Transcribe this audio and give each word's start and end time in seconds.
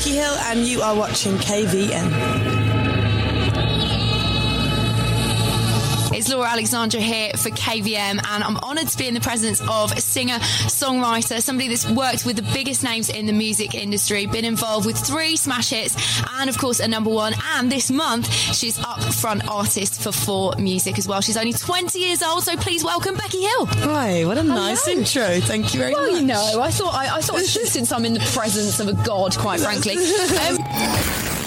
Becky 0.00 0.16
Hill, 0.16 0.34
and 0.46 0.66
you 0.66 0.80
are 0.80 0.96
watching 0.96 1.34
KVM. 1.34 2.59
Laura 6.30 6.48
Alexandra 6.48 7.00
here 7.00 7.30
for 7.32 7.50
KVM, 7.50 8.20
and 8.24 8.44
I'm 8.44 8.56
honoured 8.58 8.88
to 8.88 8.96
be 8.96 9.08
in 9.08 9.14
the 9.14 9.20
presence 9.20 9.60
of 9.68 9.90
a 9.92 10.00
singer, 10.00 10.38
songwriter, 10.68 11.40
somebody 11.42 11.68
that's 11.68 11.88
worked 11.88 12.24
with 12.24 12.36
the 12.36 12.48
biggest 12.54 12.84
names 12.84 13.08
in 13.08 13.26
the 13.26 13.32
music 13.32 13.74
industry, 13.74 14.26
been 14.26 14.44
involved 14.44 14.86
with 14.86 14.96
three 14.96 15.36
smash 15.36 15.70
hits, 15.70 16.22
and 16.38 16.48
of 16.48 16.56
course 16.56 16.78
a 16.78 16.86
number 16.86 17.10
one. 17.10 17.34
And 17.54 17.70
this 17.70 17.90
month, 17.90 18.32
she's 18.54 18.78
up 18.84 19.00
front 19.02 19.48
artist 19.48 20.02
for 20.02 20.12
Four 20.12 20.54
Music 20.58 20.98
as 20.98 21.08
well. 21.08 21.20
She's 21.20 21.36
only 21.36 21.52
20 21.52 21.98
years 21.98 22.22
old, 22.22 22.44
so 22.44 22.56
please 22.56 22.84
welcome 22.84 23.16
Becky 23.16 23.42
Hill. 23.42 23.66
Hi, 23.66 24.24
what 24.24 24.38
a 24.38 24.42
Hello. 24.42 24.54
nice 24.54 24.86
intro. 24.86 25.40
Thank 25.40 25.74
you 25.74 25.80
very 25.80 25.94
well, 25.94 26.02
much. 26.02 26.12
Well, 26.12 26.20
you 26.20 26.26
know, 26.26 26.62
I 26.62 26.70
thought 26.70 26.94
I, 26.94 27.16
I 27.16 27.20
thought 27.20 27.40
since 27.40 27.90
I'm 27.92 28.04
in 28.04 28.14
the 28.14 28.20
presence 28.20 28.78
of 28.78 28.88
a 28.88 28.94
god, 29.04 29.36
quite 29.36 29.60
frankly. 29.66 29.96
Um, 30.40 31.39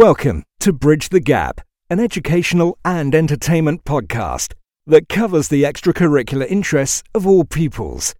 Welcome 0.00 0.44
to 0.60 0.72
Bridge 0.72 1.10
the 1.10 1.20
Gap, 1.20 1.60
an 1.90 2.00
educational 2.00 2.78
and 2.86 3.14
entertainment 3.14 3.84
podcast 3.84 4.54
that 4.86 5.10
covers 5.10 5.48
the 5.48 5.64
extracurricular 5.64 6.46
interests 6.48 7.02
of 7.14 7.26
all 7.26 7.44
pupils. 7.44 8.14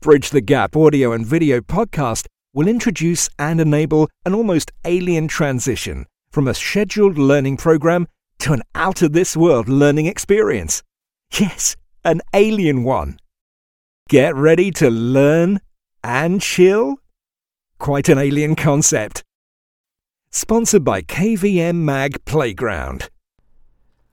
Bridge 0.00 0.30
the 0.30 0.40
Gap 0.40 0.74
audio 0.74 1.12
and 1.12 1.24
video 1.24 1.60
podcast 1.60 2.26
will 2.52 2.66
introduce 2.66 3.30
and 3.38 3.60
enable 3.60 4.10
an 4.26 4.34
almost 4.34 4.72
alien 4.84 5.28
transition 5.28 6.06
from 6.32 6.48
a 6.48 6.54
scheduled 6.54 7.18
learning 7.18 7.56
program 7.56 8.08
to 8.40 8.52
an 8.52 8.62
out 8.74 9.00
of 9.00 9.12
this 9.12 9.36
world 9.36 9.68
learning 9.68 10.06
experience. 10.06 10.82
Yes, 11.38 11.76
an 12.04 12.20
alien 12.34 12.82
one. 12.82 13.20
Get 14.08 14.34
ready 14.34 14.72
to 14.72 14.90
learn 14.90 15.60
and 16.02 16.42
chill? 16.42 16.96
Quite 17.78 18.08
an 18.08 18.18
alien 18.18 18.56
concept. 18.56 19.22
Sponsored 20.36 20.82
by 20.82 21.00
KVM 21.00 21.76
Mag 21.76 22.24
Playground. 22.24 23.08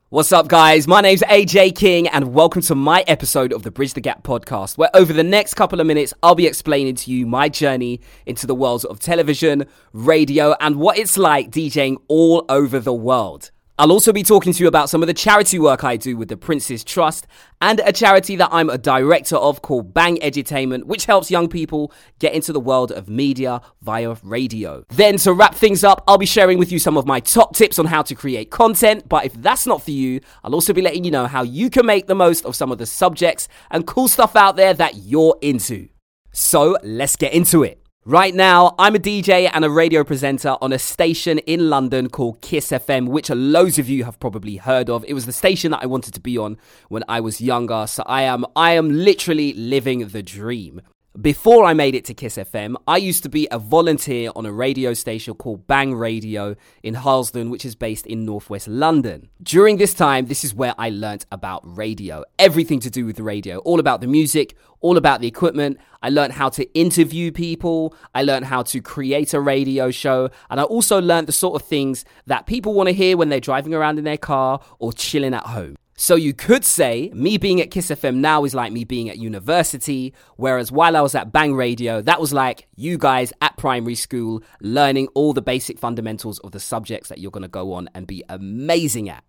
What's 0.09 0.31
up, 0.31 0.47
guys? 0.47 0.87
My 0.87 1.01
name's 1.01 1.23
AJ 1.23 1.75
King, 1.75 2.07
and 2.09 2.31
welcome 2.31 2.61
to 2.61 2.75
my 2.75 3.03
episode 3.07 3.51
of 3.51 3.63
the 3.63 3.71
Bridge 3.71 3.95
the 3.95 4.01
Gap 4.01 4.21
podcast, 4.21 4.77
where 4.77 4.95
over 4.95 5.13
the 5.13 5.23
next 5.23 5.55
couple 5.55 5.81
of 5.81 5.87
minutes, 5.87 6.13
I'll 6.21 6.35
be 6.35 6.45
explaining 6.45 6.93
to 6.97 7.11
you 7.11 7.25
my 7.25 7.49
journey 7.49 8.01
into 8.27 8.45
the 8.45 8.53
worlds 8.53 8.85
of 8.85 8.99
television, 8.99 9.65
radio, 9.93 10.53
and 10.59 10.75
what 10.75 10.99
it's 10.99 11.17
like 11.17 11.49
DJing 11.49 11.97
all 12.07 12.45
over 12.49 12.79
the 12.79 12.93
world. 12.93 13.49
I'll 13.81 13.91
also 13.91 14.13
be 14.13 14.21
talking 14.21 14.53
to 14.53 14.63
you 14.63 14.67
about 14.67 14.91
some 14.91 15.01
of 15.01 15.07
the 15.07 15.13
charity 15.15 15.57
work 15.57 15.83
I 15.83 15.97
do 15.97 16.15
with 16.15 16.27
the 16.27 16.37
Prince's 16.37 16.83
Trust 16.83 17.25
and 17.61 17.79
a 17.79 17.91
charity 17.91 18.35
that 18.35 18.49
I'm 18.51 18.69
a 18.69 18.77
director 18.77 19.37
of 19.37 19.63
called 19.63 19.91
Bang 19.91 20.17
Edutainment, 20.17 20.83
which 20.83 21.05
helps 21.05 21.31
young 21.31 21.49
people 21.49 21.91
get 22.19 22.35
into 22.35 22.53
the 22.53 22.59
world 22.59 22.91
of 22.91 23.09
media 23.09 23.59
via 23.81 24.15
radio. 24.21 24.85
Then, 24.89 25.17
to 25.17 25.33
wrap 25.33 25.55
things 25.55 25.83
up, 25.83 26.03
I'll 26.07 26.19
be 26.19 26.27
sharing 26.27 26.59
with 26.59 26.71
you 26.71 26.77
some 26.77 26.95
of 26.95 27.07
my 27.07 27.21
top 27.21 27.55
tips 27.55 27.79
on 27.79 27.87
how 27.87 28.03
to 28.03 28.13
create 28.13 28.51
content. 28.51 29.09
But 29.09 29.25
if 29.25 29.33
that's 29.33 29.65
not 29.65 29.81
for 29.81 29.89
you, 29.89 30.21
I'll 30.43 30.53
also 30.53 30.73
be 30.73 30.83
letting 30.83 31.03
you 31.03 31.09
know 31.09 31.25
how 31.25 31.41
you 31.41 31.71
can 31.71 31.87
make 31.87 32.05
the 32.05 32.13
most 32.13 32.45
of 32.45 32.55
some 32.55 32.71
of 32.71 32.77
the 32.77 32.85
subjects 32.85 33.47
and 33.71 33.87
cool 33.87 34.07
stuff 34.07 34.35
out 34.35 34.57
there 34.57 34.75
that 34.75 34.97
you're 34.97 35.39
into. 35.41 35.89
So, 36.33 36.77
let's 36.83 37.15
get 37.15 37.33
into 37.33 37.63
it. 37.63 37.80
Right 38.05 38.33
now, 38.33 38.73
I'm 38.79 38.95
a 38.95 38.99
DJ 38.99 39.47
and 39.53 39.63
a 39.63 39.69
radio 39.69 40.03
presenter 40.03 40.57
on 40.59 40.73
a 40.73 40.79
station 40.79 41.37
in 41.37 41.69
London 41.69 42.09
called 42.09 42.41
Kiss 42.41 42.71
FM, 42.71 43.09
which 43.09 43.29
a 43.29 43.35
loads 43.35 43.77
of 43.77 43.87
you 43.89 44.05
have 44.05 44.19
probably 44.19 44.55
heard 44.55 44.89
of. 44.89 45.05
It 45.07 45.13
was 45.13 45.27
the 45.27 45.31
station 45.31 45.69
that 45.69 45.83
I 45.83 45.85
wanted 45.85 46.15
to 46.15 46.19
be 46.19 46.35
on 46.35 46.57
when 46.89 47.03
I 47.07 47.19
was 47.19 47.41
younger, 47.41 47.85
so 47.85 48.01
I 48.07 48.23
am 48.23 48.43
I 48.55 48.71
am 48.71 48.89
literally 48.89 49.53
living 49.53 50.07
the 50.07 50.23
dream. 50.23 50.81
Before 51.19 51.65
I 51.65 51.73
made 51.73 51.93
it 51.93 52.05
to 52.05 52.13
Kiss 52.13 52.37
FM, 52.37 52.75
I 52.87 52.95
used 52.95 53.23
to 53.23 53.29
be 53.29 53.45
a 53.51 53.59
volunteer 53.59 54.31
on 54.33 54.45
a 54.45 54.51
radio 54.53 54.93
station 54.93 55.33
called 55.33 55.67
Bang 55.67 55.93
Radio 55.93 56.55
in 56.83 56.93
Harlesden, 56.93 57.49
which 57.49 57.65
is 57.65 57.75
based 57.75 58.07
in 58.07 58.23
northwest 58.23 58.69
London. 58.69 59.27
During 59.43 59.75
this 59.75 59.93
time, 59.93 60.27
this 60.27 60.45
is 60.45 60.55
where 60.55 60.73
I 60.77 60.89
learnt 60.89 61.25
about 61.29 61.63
radio, 61.65 62.23
everything 62.39 62.79
to 62.79 62.89
do 62.89 63.05
with 63.05 63.17
the 63.17 63.23
radio, 63.23 63.57
all 63.57 63.81
about 63.81 63.99
the 63.99 64.07
music, 64.07 64.55
all 64.79 64.95
about 64.95 65.19
the 65.19 65.27
equipment. 65.27 65.79
I 66.01 66.07
learned 66.07 66.31
how 66.31 66.47
to 66.47 66.63
interview 66.73 67.33
people, 67.33 67.93
I 68.15 68.23
learned 68.23 68.45
how 68.45 68.63
to 68.63 68.81
create 68.81 69.33
a 69.33 69.41
radio 69.41 69.91
show, 69.91 70.29
and 70.49 70.61
I 70.61 70.63
also 70.63 71.01
learned 71.01 71.27
the 71.27 71.33
sort 71.33 71.61
of 71.61 71.67
things 71.67 72.05
that 72.27 72.45
people 72.45 72.73
want 72.73 72.87
to 72.87 72.93
hear 72.93 73.17
when 73.17 73.27
they're 73.27 73.41
driving 73.41 73.73
around 73.73 73.97
in 73.97 74.05
their 74.05 74.17
car 74.17 74.61
or 74.79 74.93
chilling 74.93 75.33
at 75.33 75.47
home. 75.47 75.75
So 76.01 76.15
you 76.15 76.33
could 76.33 76.65
say 76.65 77.11
me 77.13 77.37
being 77.37 77.61
at 77.61 77.69
Kiss 77.69 77.91
FM 77.91 78.15
now 78.15 78.43
is 78.43 78.55
like 78.55 78.71
me 78.71 78.85
being 78.85 79.07
at 79.07 79.19
university, 79.19 80.15
whereas 80.35 80.71
while 80.71 80.97
I 80.97 81.01
was 81.01 81.13
at 81.13 81.31
Bang 81.31 81.53
Radio, 81.53 82.01
that 82.01 82.19
was 82.19 82.33
like 82.33 82.67
you 82.75 82.97
guys 82.97 83.31
at 83.39 83.55
primary 83.55 83.93
school 83.93 84.41
learning 84.61 85.09
all 85.13 85.31
the 85.31 85.43
basic 85.43 85.77
fundamentals 85.77 86.39
of 86.39 86.53
the 86.53 86.59
subjects 86.59 87.09
that 87.09 87.19
you're 87.19 87.29
going 87.29 87.43
to 87.43 87.47
go 87.47 87.73
on 87.73 87.87
and 87.93 88.07
be 88.07 88.23
amazing 88.29 89.09
at. 89.09 89.23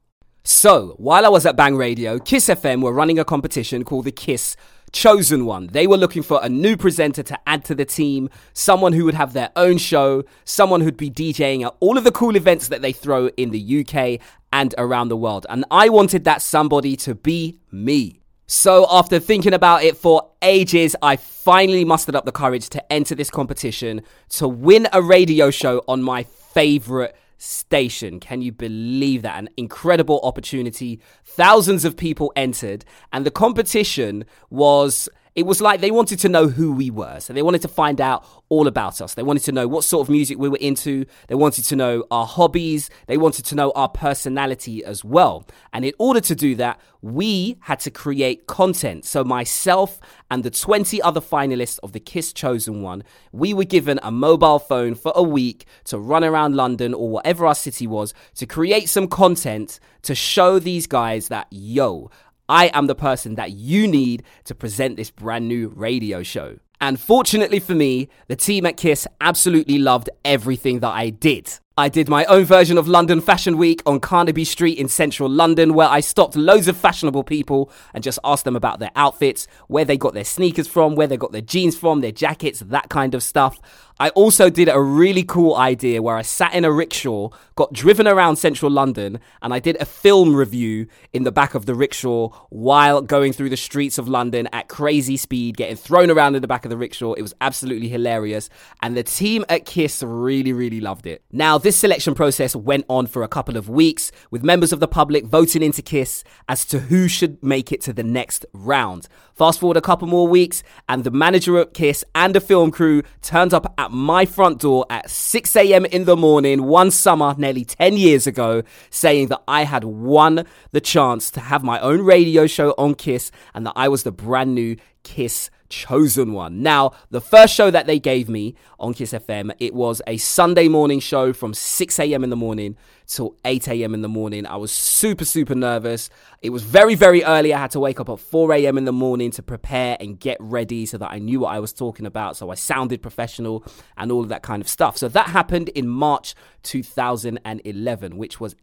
So, 0.45 0.95
while 0.97 1.27
I 1.27 1.29
was 1.29 1.45
at 1.45 1.57
Bang 1.57 1.77
Radio, 1.77 2.19
Kiss 2.19 2.47
FM 2.47 2.83
were 2.83 2.95
running 2.95 3.19
a 3.19 3.25
competition 3.25 3.85
called 3.85 4.07
the 4.07 4.11
Kiss 4.11 4.57
chosen 4.93 5.47
one. 5.47 5.69
They 5.69 5.87
were 5.87 5.97
looking 5.97 6.23
for 6.23 6.39
a 6.43 6.49
new 6.49 6.77
presenter 6.77 7.23
to 7.25 7.39
add 7.47 7.65
to 7.67 7.75
the 7.75 7.85
team, 7.85 8.29
someone 8.53 8.93
who 8.93 9.05
would 9.05 9.15
have 9.15 9.33
their 9.33 9.51
own 9.57 9.79
show, 9.79 10.25
someone 10.45 10.81
who'd 10.81 10.97
be 10.97 11.11
DJing 11.11 11.65
at 11.65 11.75
all 11.81 11.99
of 11.99 12.05
the 12.05 12.13
cool 12.13 12.37
events 12.37 12.69
that 12.69 12.83
they 12.83 12.93
throw 12.93 13.29
in 13.37 13.51
the 13.51 13.81
UK 13.81 14.21
and 14.53 14.75
around 14.79 15.09
the 15.09 15.17
world. 15.17 15.47
And 15.49 15.65
I 15.71 15.89
wanted 15.89 16.25
that 16.25 16.43
somebody 16.43 16.97
to 16.97 17.15
be 17.15 17.59
me. 17.71 18.21
So, 18.47 18.87
after 18.91 19.19
thinking 19.19 19.55
about 19.55 19.83
it 19.83 19.97
for 19.97 20.31
ages, 20.43 20.95
I 21.01 21.17
finally 21.17 21.87
mustered 21.87 22.15
up 22.15 22.27
the 22.27 22.33
courage 22.33 22.69
to 22.71 22.93
enter 22.93 23.15
this 23.15 23.31
competition 23.31 24.03
to 24.31 24.47
win 24.47 24.89
a 24.93 25.01
radio 25.01 25.51
show 25.51 25.83
on 25.89 26.03
my 26.03 26.25
favorite 26.25 27.17
station. 27.43 28.21
Can 28.21 28.41
you 28.41 28.53
believe 28.53 29.23
that? 29.23 29.39
An 29.39 29.49
incredible 29.57 30.21
opportunity. 30.23 31.01
Thousands 31.25 31.85
of 31.85 31.97
people 31.97 32.33
entered, 32.37 32.85
and 33.13 33.27
the 33.27 33.31
competition 33.31 34.25
was 34.49 35.09
it 35.35 35.45
was 35.45 35.61
like 35.61 35.81
they 35.81 35.91
wanted 35.91 36.19
to 36.21 36.29
know 36.29 36.49
who 36.49 36.73
we 36.73 36.91
were. 36.91 37.19
So 37.21 37.33
they 37.33 37.43
wanted 37.43 37.63
to 37.63 37.69
find 37.69 38.01
out 38.01 38.25
all 38.49 38.67
about 38.67 39.01
us. 39.01 39.15
They 39.15 39.23
wanted 39.23 39.45
to 39.45 39.53
know 39.53 39.67
what 39.67 39.85
sort 39.85 40.07
of 40.07 40.11
music 40.11 40.39
we 40.39 40.49
were 40.49 40.59
into. 40.59 41.07
They 41.29 41.35
wanted 41.35 41.65
to 41.65 41.77
know 41.77 42.05
our 42.11 42.27
hobbies. 42.27 42.91
They 43.07 43.17
wanted 43.17 43.47
to 43.47 43.55
know 43.55 43.73
our 43.75 43.89
personality 43.89 44.85
as 44.85 45.05
well. 45.05 45.47
And 45.73 45.85
in 45.85 45.95
order 45.99 46.21
to 46.21 46.35
do 46.35 46.55
that, 46.57 46.79
we 47.01 47.57
had 47.63 47.81
to 47.81 47.91
create 47.91 48.47
content. 48.47 49.07
So 49.07 49.25
myself 49.25 50.01
and 50.31 50.45
the 50.45 50.51
20 50.51 51.01
other 51.01 51.21
finalists 51.21 51.79
of 51.83 51.93
the 51.93 52.01
KISS 52.01 52.33
Chosen 52.35 52.83
One, 52.83 53.03
we 53.33 53.55
were 53.55 53.65
given 53.65 53.99
a 54.03 54.11
mobile 54.11 54.59
phone 54.59 54.95
for 54.95 55.13
a 55.15 55.23
week 55.23 55.65
to 55.85 55.99
run 55.99 56.25
around 56.25 56.55
London 56.55 56.93
or 56.93 57.09
whatever 57.09 57.47
our 57.47 57.55
city 57.55 57.87
was 57.87 58.13
to 58.35 58.47
create 58.47 58.89
some 58.89 59.09
content 59.09 59.81
to 60.03 60.15
show 60.15 60.59
these 60.59 60.87
guys 60.87 61.29
that, 61.29 61.47
yo, 61.51 62.11
I 62.53 62.67
am 62.75 62.87
the 62.87 62.95
person 62.95 63.37
that 63.37 63.53
you 63.53 63.89
need 63.89 64.25
to 64.45 64.55
present 64.55 64.99
this 64.99 65.11
brand 65.11 65.49
new 65.49 65.69
radio 65.69 66.23
show. 66.23 66.59
And 66.83 67.01
fortunately 67.01 67.61
for 67.61 67.75
me, 67.75 68.11
the 68.29 68.37
team 68.37 68.67
at 68.67 68.77
Kiss 68.77 69.09
absolutely 69.23 69.79
loved 69.79 70.11
everything 70.23 70.81
that 70.81 70.91
I 70.91 71.09
did. 71.09 71.51
I 71.79 71.89
did 71.89 72.11
my 72.11 72.27
own 72.27 72.45
version 72.45 72.77
of 72.77 72.87
London 72.87 73.23
Fashion 73.23 73.57
Week 73.57 73.83
on 73.87 74.01
Carnaby 74.01 74.45
Street 74.45 74.77
in 74.77 74.89
central 74.89 75.31
London, 75.31 75.73
where 75.73 75.89
I 75.89 76.01
stopped 76.01 76.37
loads 76.37 76.69
of 76.69 76.77
fashionable 76.77 77.25
people 77.25 77.73
and 77.95 78.05
just 78.05 78.19
asked 78.23 78.45
them 78.45 78.57
about 78.57 78.79
their 78.79 78.91
outfits, 78.95 79.47
where 79.69 79.87
they 79.87 79.97
got 79.97 80.13
their 80.13 80.23
sneakers 80.23 80.69
from, 80.69 80.95
where 80.95 81.07
they 81.07 81.17
got 81.17 81.33
their 81.33 81.41
jeans 81.41 81.75
from, 81.75 82.03
their 82.03 82.13
jackets, 82.13 82.61
that 82.61 82.91
kind 82.91 83.15
of 83.15 83.23
stuff. 83.23 83.59
I 84.03 84.09
also 84.17 84.51
did 84.51 84.69
a 84.69 84.81
really 84.81 85.23
cool 85.23 85.55
idea 85.55 86.03
where 86.03 86.17
I 86.17 86.23
sat 86.23 86.55
in 86.55 86.65
a 86.65 86.73
rickshaw, 86.73 87.29
got 87.55 87.73
driven 87.73 88.09
around 88.09 88.35
central 88.35 88.69
London, 88.69 89.21
and 89.43 89.55
I 89.55 89.61
did 89.61 89.77
a 89.81 89.85
film 89.85 90.35
review 90.35 90.89
in 91.13 91.23
the 91.23 91.31
back 91.31 91.55
of 91.55 91.67
the 91.67 91.77
rickshaw 91.77 92.31
while 92.49 93.01
going 93.01 93.33
through 93.33 93.51
the 93.51 93.57
streets 93.57 93.99
of 93.99 94.09
London 94.09 94.49
at 94.53 94.67
crazy 94.67 95.17
speed, 95.17 95.57
getting 95.57 95.77
thrown 95.77 96.11
around 96.11 96.35
in 96.35 96.43
the 96.43 96.49
back 96.49 96.65
of 96.65 96.71
the 96.71 96.77
rickshaw. 96.77 97.13
It 97.13 97.23
was 97.23 97.33
absolutely 97.41 97.87
hilarious, 97.87 98.51
and 98.83 98.97
the 98.97 99.05
team 99.05 99.45
at 99.49 99.67
Kiss 99.67 100.03
really, 100.03 100.53
really 100.53 100.81
loved 100.81 101.07
it. 101.07 101.23
Now, 101.31 101.57
this 101.57 101.77
selection 101.77 102.17
process 102.17 102.57
went 102.57 102.85
on 102.89 103.07
for 103.07 103.23
a 103.23 103.29
couple 103.29 103.57
of 103.57 103.69
weeks, 103.69 104.11
with 104.33 104.43
members 104.43 104.73
of 104.73 104.81
the 104.81 104.89
public 104.89 105.27
voting 105.27 105.63
into 105.63 105.81
Kiss 105.81 106.25
as 106.49 106.65
to 106.65 106.81
who 106.81 107.07
should 107.07 107.41
make 107.41 107.71
it 107.71 107.81
to 107.83 107.93
the 107.93 108.03
next 108.03 108.47
round. 108.53 109.07
Fast 109.33 109.61
forward 109.61 109.77
a 109.77 109.81
couple 109.81 110.09
more 110.09 110.27
weeks, 110.27 110.65
and 110.89 111.05
the 111.05 111.13
manager 111.13 111.57
at 111.59 111.73
Kiss 111.73 112.05
and 112.17 112.35
the 112.35 112.41
film 112.41 112.73
crew 112.73 113.05
turned 113.21 113.55
up 113.55 113.73
at 113.79 113.92
my 113.93 114.25
front 114.25 114.59
door 114.61 114.87
at 114.89 115.11
6 115.11 115.55
a.m. 115.57 115.85
in 115.85 116.07
the 116.07 116.17
morning 116.17 116.65
one 116.65 116.91
summer 116.91 117.35
nearly 117.37 117.65
10 117.65 117.97
years 117.97 118.27
ago, 118.27 118.63
saying 118.91 119.29
that 119.29 119.43
I 119.47 119.65
had 119.65 119.85
won 119.85 120.47
the 120.73 120.81
chance 120.81 121.31
to 121.33 121.41
have 121.41 121.63
my 121.63 121.79
own 121.81 122.01
radio 122.03 122.47
show 122.47 122.75
on 122.79 122.95
Kiss 122.95 123.31
and 123.55 123.67
that 123.67 123.75
I 123.77 123.89
was 123.89 124.03
the 124.03 124.13
brand 124.13 124.55
new 124.55 124.77
Kiss 125.03 125.51
chosen 125.69 126.33
one. 126.33 126.63
Now, 126.63 126.93
the 127.11 127.21
first 127.21 127.55
show 127.55 127.71
that 127.71 127.87
they 127.87 127.99
gave 127.99 128.29
me 128.29 128.55
on 128.79 128.95
Kiss 128.95 129.13
FM, 129.13 129.53
it 129.59 129.75
was 129.75 130.03
a 130.07 130.19
Sunday 130.19 130.69
morning 130.69 131.01
show 131.01 131.33
from 131.33 131.55
6 131.55 131.99
a.m. 131.99 132.23
in 132.23 132.31
the 132.31 132.37
morning 132.37 132.77
till 133.07 133.37
8 133.45 133.69
a.m. 133.69 133.95
in 133.95 134.03
the 134.03 134.09
morning. 134.09 134.47
I 134.47 134.57
was 134.57 134.71
super, 134.71 135.25
super 135.25 135.55
nervous. 135.55 136.11
It 136.43 136.51
was 136.51 136.63
very, 136.63 136.95
very 136.95 137.25
early. 137.25 137.55
I 137.55 137.59
had 137.59 137.71
to 137.73 137.81
wake 137.81 138.01
up 138.01 138.09
at 138.09 138.21
4 138.21 138.53
a.m. 138.53 138.79
in 138.79 138.85
the 138.85 138.93
morning 138.93 139.31
to 139.33 139.43
prepare 139.43 139.97
and 139.99 140.21
get 140.21 140.37
ready 140.41 140.87
so 140.87 140.99
that 140.99 141.11
I 141.11 141.19
knew 141.19 141.41
what 141.41 141.55
I 141.55 141.59
was 141.59 141.73
talking 141.73 142.07
about. 142.07 142.37
So 142.37 142.51
I 142.51 142.55
sounded 142.55 143.03
professional 143.03 143.65
and 143.97 144.13
all 144.13 144.23
of 144.23 144.29
that 144.29 144.43
kind 144.43 144.61
of 144.61 144.69
stuff. 144.69 144.99
So 144.99 145.09
that 145.09 145.29
happened 145.29 145.71
in 145.71 145.89
March 145.89 146.35
2011, 146.63 148.17
which 148.17 148.41
was 148.41 148.55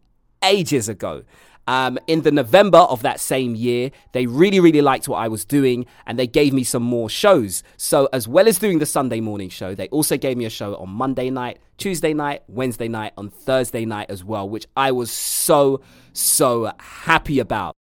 ages 0.42 0.88
ago. 0.88 1.24
Um, 1.66 1.98
in 2.08 2.22
the 2.22 2.32
November 2.32 2.78
of 2.78 3.02
that 3.02 3.20
same 3.20 3.54
year, 3.54 3.90
they 4.12 4.26
really, 4.26 4.58
really 4.58 4.80
liked 4.80 5.08
what 5.08 5.18
I 5.18 5.28
was 5.28 5.44
doing 5.44 5.86
and 6.06 6.18
they 6.18 6.26
gave 6.26 6.52
me 6.52 6.64
some 6.64 6.82
more 6.82 7.08
shows. 7.08 7.62
So, 7.76 8.08
as 8.12 8.26
well 8.26 8.48
as 8.48 8.58
doing 8.58 8.80
the 8.80 8.86
Sunday 8.86 9.20
morning 9.20 9.50
show, 9.50 9.74
they 9.74 9.86
also 9.88 10.16
gave 10.16 10.36
me 10.36 10.46
a 10.46 10.50
show 10.50 10.74
on 10.76 10.88
Monday 10.88 11.30
night, 11.30 11.60
Tuesday 11.76 12.12
night, 12.12 12.42
Wednesday 12.48 12.88
night, 12.88 13.12
on 13.16 13.30
Thursday 13.30 13.84
night 13.84 14.10
as 14.10 14.24
well, 14.24 14.48
which 14.48 14.66
I 14.76 14.90
was 14.90 15.12
so, 15.12 15.80
so 16.12 16.72
happy 16.80 17.38
about. 17.38 17.76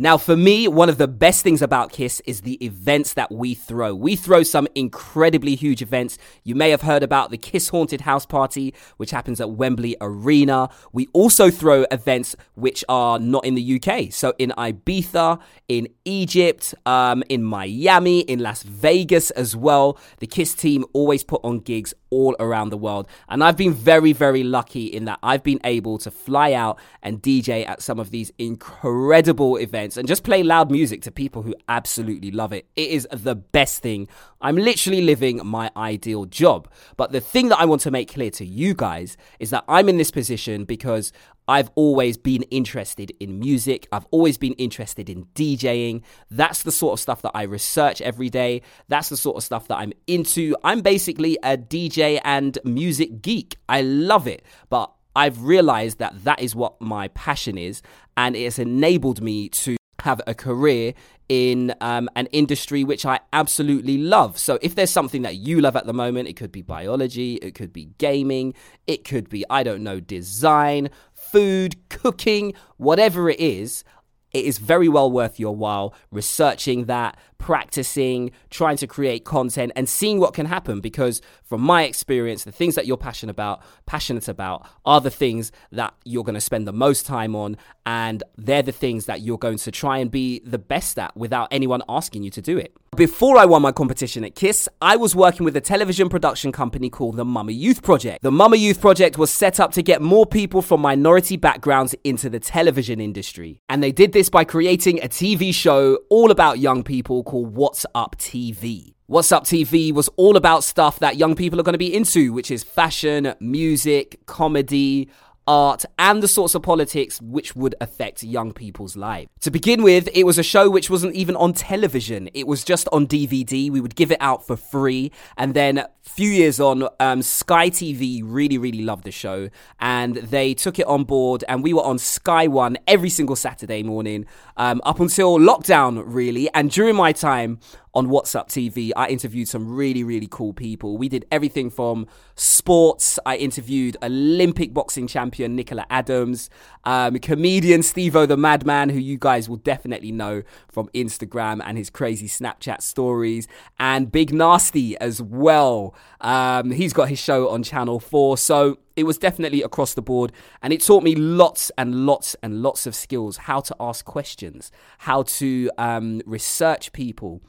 Now, 0.00 0.16
for 0.16 0.36
me, 0.36 0.68
one 0.68 0.88
of 0.88 0.96
the 0.96 1.08
best 1.08 1.42
things 1.42 1.60
about 1.60 1.90
KISS 1.90 2.22
is 2.24 2.42
the 2.42 2.64
events 2.64 3.14
that 3.14 3.32
we 3.32 3.54
throw. 3.54 3.96
We 3.96 4.14
throw 4.14 4.44
some 4.44 4.68
incredibly 4.76 5.56
huge 5.56 5.82
events. 5.82 6.18
You 6.44 6.54
may 6.54 6.70
have 6.70 6.82
heard 6.82 7.02
about 7.02 7.32
the 7.32 7.36
KISS 7.36 7.70
Haunted 7.70 8.02
House 8.02 8.24
Party, 8.24 8.72
which 8.98 9.10
happens 9.10 9.40
at 9.40 9.50
Wembley 9.50 9.96
Arena. 10.00 10.68
We 10.92 11.08
also 11.12 11.50
throw 11.50 11.84
events 11.90 12.36
which 12.54 12.84
are 12.88 13.18
not 13.18 13.44
in 13.44 13.56
the 13.56 13.80
UK. 13.82 14.12
So 14.12 14.34
in 14.38 14.52
Ibiza, 14.56 15.40
in 15.66 15.88
Egypt, 16.04 16.76
um, 16.86 17.24
in 17.28 17.42
Miami, 17.42 18.20
in 18.20 18.38
Las 18.38 18.62
Vegas 18.62 19.32
as 19.32 19.56
well. 19.56 19.98
The 20.20 20.28
KISS 20.28 20.54
team 20.54 20.84
always 20.92 21.24
put 21.24 21.40
on 21.42 21.58
gigs 21.58 21.92
all 22.10 22.36
around 22.38 22.70
the 22.70 22.76
world. 22.76 23.08
And 23.28 23.42
I've 23.42 23.56
been 23.56 23.74
very, 23.74 24.12
very 24.12 24.44
lucky 24.44 24.86
in 24.86 25.06
that 25.06 25.18
I've 25.24 25.42
been 25.42 25.60
able 25.64 25.98
to 25.98 26.10
fly 26.12 26.52
out 26.52 26.78
and 27.02 27.20
DJ 27.20 27.68
at 27.68 27.82
some 27.82 27.98
of 27.98 28.10
these 28.10 28.32
incredible 28.38 29.56
events 29.56 29.87
and 29.96 30.06
just 30.06 30.24
play 30.24 30.42
loud 30.42 30.70
music 30.70 31.02
to 31.02 31.10
people 31.10 31.42
who 31.42 31.54
absolutely 31.68 32.30
love 32.30 32.52
it. 32.52 32.66
It 32.76 32.90
is 32.90 33.08
the 33.10 33.34
best 33.34 33.82
thing. 33.82 34.08
I'm 34.40 34.56
literally 34.56 35.02
living 35.02 35.40
my 35.44 35.70
ideal 35.76 36.26
job. 36.26 36.68
But 36.96 37.12
the 37.12 37.20
thing 37.20 37.48
that 37.48 37.58
I 37.58 37.64
want 37.64 37.80
to 37.82 37.90
make 37.90 38.12
clear 38.12 38.30
to 38.32 38.44
you 38.44 38.74
guys 38.74 39.16
is 39.38 39.50
that 39.50 39.64
I'm 39.68 39.88
in 39.88 39.96
this 39.96 40.10
position 40.10 40.64
because 40.64 41.12
I've 41.48 41.70
always 41.76 42.18
been 42.18 42.42
interested 42.42 43.10
in 43.20 43.38
music. 43.38 43.88
I've 43.90 44.06
always 44.10 44.36
been 44.36 44.52
interested 44.54 45.08
in 45.08 45.24
DJing. 45.34 46.02
That's 46.30 46.62
the 46.62 46.72
sort 46.72 46.92
of 46.92 47.00
stuff 47.00 47.22
that 47.22 47.32
I 47.34 47.44
research 47.44 48.02
every 48.02 48.28
day. 48.28 48.60
That's 48.88 49.08
the 49.08 49.16
sort 49.16 49.38
of 49.38 49.42
stuff 49.42 49.66
that 49.68 49.78
I'm 49.78 49.94
into. 50.06 50.54
I'm 50.62 50.82
basically 50.82 51.38
a 51.42 51.56
DJ 51.56 52.20
and 52.22 52.58
music 52.64 53.22
geek. 53.22 53.56
I 53.66 53.80
love 53.80 54.26
it. 54.26 54.42
But 54.68 54.92
I've 55.16 55.42
realized 55.42 55.98
that 55.98 56.22
that 56.24 56.40
is 56.40 56.54
what 56.54 56.80
my 56.80 57.08
passion 57.08 57.58
is, 57.58 57.82
and 58.16 58.36
it 58.36 58.44
has 58.44 58.58
enabled 58.60 59.20
me 59.20 59.48
to 59.48 59.77
have 60.00 60.20
a 60.26 60.34
career 60.34 60.94
in 61.28 61.74
um, 61.80 62.08
an 62.16 62.26
industry 62.26 62.84
which 62.84 63.04
I 63.04 63.20
absolutely 63.32 63.98
love. 63.98 64.38
So, 64.38 64.58
if 64.62 64.74
there's 64.74 64.90
something 64.90 65.22
that 65.22 65.36
you 65.36 65.60
love 65.60 65.76
at 65.76 65.86
the 65.86 65.92
moment, 65.92 66.28
it 66.28 66.36
could 66.36 66.52
be 66.52 66.62
biology, 66.62 67.34
it 67.36 67.54
could 67.54 67.72
be 67.72 67.90
gaming, 67.98 68.54
it 68.86 69.04
could 69.04 69.28
be, 69.28 69.44
I 69.50 69.62
don't 69.62 69.82
know, 69.82 70.00
design, 70.00 70.90
food, 71.12 71.76
cooking, 71.88 72.54
whatever 72.76 73.28
it 73.28 73.40
is, 73.40 73.84
it 74.32 74.44
is 74.44 74.58
very 74.58 74.88
well 74.88 75.10
worth 75.10 75.40
your 75.40 75.56
while 75.56 75.94
researching 76.10 76.84
that, 76.84 77.16
practicing, 77.38 78.30
trying 78.50 78.76
to 78.76 78.86
create 78.86 79.24
content 79.24 79.72
and 79.74 79.88
seeing 79.88 80.20
what 80.20 80.34
can 80.34 80.46
happen 80.46 80.80
because 80.80 81.22
from 81.44 81.62
my 81.62 81.84
experience, 81.84 82.44
the 82.44 82.52
things 82.52 82.74
that 82.74 82.86
you're 82.86 82.98
passionate 82.98 83.30
about, 83.30 83.62
passionate 83.86 84.28
about 84.28 84.66
are 84.84 85.00
the 85.00 85.10
things 85.10 85.50
that 85.72 85.94
you're 86.04 86.24
going 86.24 86.34
to 86.34 86.40
spend 86.40 86.66
the 86.66 86.72
most 86.72 87.06
time 87.06 87.34
on 87.34 87.56
and 87.88 88.22
they're 88.36 88.62
the 88.62 88.70
things 88.70 89.06
that 89.06 89.22
you're 89.22 89.38
going 89.38 89.56
to 89.56 89.70
try 89.70 89.96
and 89.96 90.10
be 90.10 90.40
the 90.40 90.58
best 90.58 90.98
at 90.98 91.16
without 91.16 91.48
anyone 91.50 91.80
asking 91.88 92.22
you 92.22 92.28
to 92.30 92.42
do 92.42 92.58
it. 92.58 92.76
Before 92.94 93.38
I 93.38 93.46
won 93.46 93.62
my 93.62 93.72
competition 93.72 94.24
at 94.24 94.34
KISS, 94.34 94.68
I 94.82 94.96
was 94.96 95.16
working 95.16 95.44
with 95.44 95.56
a 95.56 95.62
television 95.62 96.10
production 96.10 96.52
company 96.52 96.90
called 96.90 97.16
the 97.16 97.24
Mama 97.24 97.52
Youth 97.52 97.82
Project. 97.82 98.22
The 98.22 98.30
Mama 98.30 98.56
Youth 98.56 98.82
Project 98.82 99.16
was 99.16 99.30
set 99.30 99.58
up 99.58 99.72
to 99.72 99.82
get 99.82 100.02
more 100.02 100.26
people 100.26 100.60
from 100.60 100.82
minority 100.82 101.38
backgrounds 101.38 101.94
into 102.04 102.28
the 102.28 102.38
television 102.38 103.00
industry. 103.00 103.62
And 103.70 103.82
they 103.82 103.92
did 103.92 104.12
this 104.12 104.28
by 104.28 104.44
creating 104.44 104.98
a 105.02 105.08
TV 105.08 105.54
show 105.54 105.98
all 106.10 106.30
about 106.30 106.58
young 106.58 106.82
people 106.82 107.24
called 107.24 107.54
What's 107.54 107.86
Up 107.94 108.16
TV. 108.18 108.92
What's 109.06 109.32
Up 109.32 109.44
TV 109.44 109.90
was 109.94 110.10
all 110.16 110.36
about 110.36 110.62
stuff 110.62 110.98
that 110.98 111.16
young 111.16 111.34
people 111.34 111.58
are 111.58 111.62
going 111.62 111.72
to 111.72 111.78
be 111.78 111.94
into, 111.94 112.34
which 112.34 112.50
is 112.50 112.62
fashion, 112.62 113.34
music, 113.40 114.20
comedy, 114.26 115.08
art, 115.48 115.84
and 115.98 116.22
the 116.22 116.28
sorts 116.28 116.54
of 116.54 116.62
politics 116.62 117.20
which 117.22 117.56
would 117.56 117.74
affect 117.80 118.22
young 118.22 118.52
people's 118.52 118.96
lives. 118.96 119.30
To 119.40 119.50
begin 119.50 119.82
with, 119.82 120.08
it 120.12 120.24
was 120.24 120.38
a 120.38 120.42
show 120.42 120.68
which 120.68 120.90
wasn't 120.90 121.14
even 121.14 121.34
on 121.34 121.54
television, 121.54 122.28
it 122.34 122.46
was 122.46 122.62
just 122.62 122.86
on 122.92 123.06
DVD. 123.06 123.70
We 123.70 123.80
would 123.80 123.96
give 123.96 124.12
it 124.12 124.18
out 124.20 124.46
for 124.46 124.56
free. 124.56 125.10
And 125.36 125.54
then 125.54 125.78
a 125.78 125.88
few 126.02 126.28
years 126.28 126.60
on, 126.60 126.86
um, 127.00 127.22
Sky 127.22 127.70
TV 127.70 128.20
really, 128.22 128.58
really 128.58 128.84
loved 128.84 129.04
the 129.04 129.10
show 129.10 129.48
and 129.80 130.16
they 130.16 130.52
took 130.52 130.78
it 130.78 130.86
on 130.86 131.04
board. 131.04 131.42
And 131.48 131.62
we 131.62 131.72
were 131.72 131.82
on 131.82 131.98
Sky 131.98 132.46
One 132.46 132.76
every 132.86 133.08
single 133.08 133.36
Saturday 133.36 133.82
morning 133.82 134.26
um, 134.58 134.82
up 134.84 135.00
until 135.00 135.38
lockdown, 135.38 136.02
really. 136.04 136.52
And 136.52 136.70
during 136.70 136.94
my 136.94 137.12
time, 137.12 137.60
on 137.98 138.08
What's 138.08 138.36
Up 138.36 138.48
TV, 138.48 138.92
I 138.94 139.08
interviewed 139.08 139.48
some 139.48 139.68
really, 139.68 140.04
really 140.04 140.28
cool 140.30 140.52
people. 140.52 140.96
We 140.96 141.08
did 141.08 141.26
everything 141.32 141.68
from 141.68 142.06
sports. 142.36 143.18
I 143.26 143.34
interviewed 143.34 143.96
Olympic 144.00 144.72
boxing 144.72 145.08
champion 145.08 145.56
Nicola 145.56 145.84
Adams, 145.90 146.48
um, 146.84 147.18
comedian 147.18 147.80
Stevo 147.80 148.28
the 148.28 148.36
Madman, 148.36 148.90
who 148.90 149.00
you 149.00 149.18
guys 149.18 149.48
will 149.48 149.56
definitely 149.56 150.12
know 150.12 150.44
from 150.68 150.88
Instagram 150.94 151.60
and 151.64 151.76
his 151.76 151.90
crazy 151.90 152.28
Snapchat 152.28 152.82
stories, 152.82 153.48
and 153.80 154.12
Big 154.12 154.30
Narstie 154.30 154.94
as 155.00 155.20
well. 155.20 155.92
Um, 156.20 156.70
he's 156.70 156.92
got 156.92 157.08
his 157.08 157.18
show 157.18 157.48
on 157.48 157.64
Channel 157.64 157.98
4. 157.98 158.38
So 158.38 158.78
it 158.94 159.02
was 159.02 159.18
definitely 159.18 159.62
across 159.62 159.94
the 159.94 160.02
board 160.02 160.30
and 160.62 160.72
it 160.72 160.84
taught 160.84 161.02
me 161.02 161.16
lots 161.16 161.70
and 161.78 162.06
lots 162.06 162.36
and 162.42 162.62
lots 162.62 162.86
of 162.86 162.94
skills 162.94 163.36
how 163.36 163.60
to 163.60 163.74
ask 163.78 164.04
questions 164.04 164.72
how 164.98 165.22
to 165.22 165.70
um, 165.78 166.20
research 166.26 166.92
people 166.92 167.40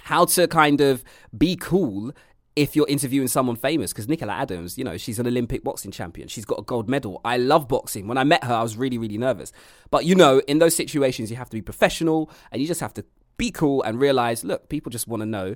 how 0.00 0.24
to 0.26 0.46
kind 0.46 0.80
of 0.80 1.04
be 1.36 1.56
cool 1.56 2.12
if 2.56 2.74
you're 2.74 2.88
interviewing 2.88 3.28
someone 3.28 3.54
famous 3.54 3.92
because 3.92 4.08
Nicola 4.08 4.32
Adams, 4.32 4.78
you 4.78 4.84
know, 4.84 4.96
she's 4.96 5.18
an 5.18 5.26
Olympic 5.26 5.62
boxing 5.62 5.90
champion. 5.90 6.26
She's 6.26 6.46
got 6.46 6.58
a 6.58 6.62
gold 6.62 6.88
medal. 6.88 7.20
I 7.24 7.36
love 7.36 7.68
boxing. 7.68 8.08
When 8.08 8.16
I 8.16 8.24
met 8.24 8.44
her, 8.44 8.54
I 8.54 8.62
was 8.62 8.76
really, 8.76 8.96
really 8.96 9.18
nervous. 9.18 9.52
But 9.90 10.06
you 10.06 10.14
know, 10.14 10.40
in 10.48 10.58
those 10.58 10.74
situations, 10.74 11.30
you 11.30 11.36
have 11.36 11.50
to 11.50 11.56
be 11.56 11.62
professional 11.62 12.30
and 12.50 12.62
you 12.62 12.66
just 12.66 12.80
have 12.80 12.94
to 12.94 13.04
be 13.36 13.50
cool 13.50 13.82
and 13.82 14.00
realize, 14.00 14.42
look, 14.42 14.70
people 14.70 14.90
just 14.90 15.06
want 15.06 15.20
to 15.20 15.26
know 15.26 15.54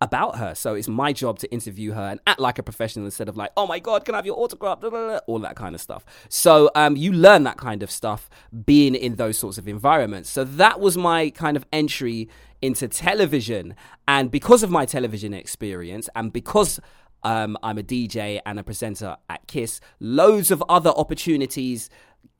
about 0.00 0.36
her. 0.36 0.54
So 0.54 0.74
it's 0.74 0.88
my 0.88 1.12
job 1.12 1.38
to 1.40 1.52
interview 1.52 1.92
her 1.92 2.02
and 2.02 2.20
act 2.26 2.40
like 2.40 2.58
a 2.58 2.62
professional 2.62 3.04
instead 3.04 3.28
of 3.28 3.36
like, 3.36 3.50
oh 3.56 3.66
my 3.66 3.78
God, 3.78 4.04
can 4.04 4.14
I 4.14 4.18
have 4.18 4.26
your 4.26 4.38
autograph? 4.38 4.80
Blah, 4.80 4.90
blah, 4.90 5.06
blah, 5.06 5.20
all 5.26 5.40
that 5.40 5.56
kind 5.56 5.74
of 5.74 5.80
stuff. 5.80 6.04
So 6.28 6.70
um, 6.74 6.96
you 6.96 7.12
learn 7.12 7.42
that 7.44 7.56
kind 7.56 7.82
of 7.82 7.90
stuff 7.90 8.30
being 8.64 8.94
in 8.94 9.16
those 9.16 9.36
sorts 9.36 9.58
of 9.58 9.66
environments. 9.66 10.30
So 10.30 10.44
that 10.44 10.80
was 10.80 10.96
my 10.96 11.30
kind 11.30 11.56
of 11.56 11.66
entry 11.72 12.28
into 12.62 12.88
television. 12.88 13.74
And 14.06 14.30
because 14.30 14.62
of 14.62 14.70
my 14.70 14.86
television 14.86 15.34
experience 15.34 16.08
and 16.14 16.32
because 16.32 16.80
um, 17.22 17.56
I'm 17.62 17.78
a 17.78 17.82
DJ 17.82 18.40
and 18.46 18.58
a 18.58 18.62
presenter 18.62 19.16
at 19.28 19.46
KISS, 19.46 19.80
loads 20.00 20.50
of 20.50 20.62
other 20.68 20.90
opportunities 20.90 21.90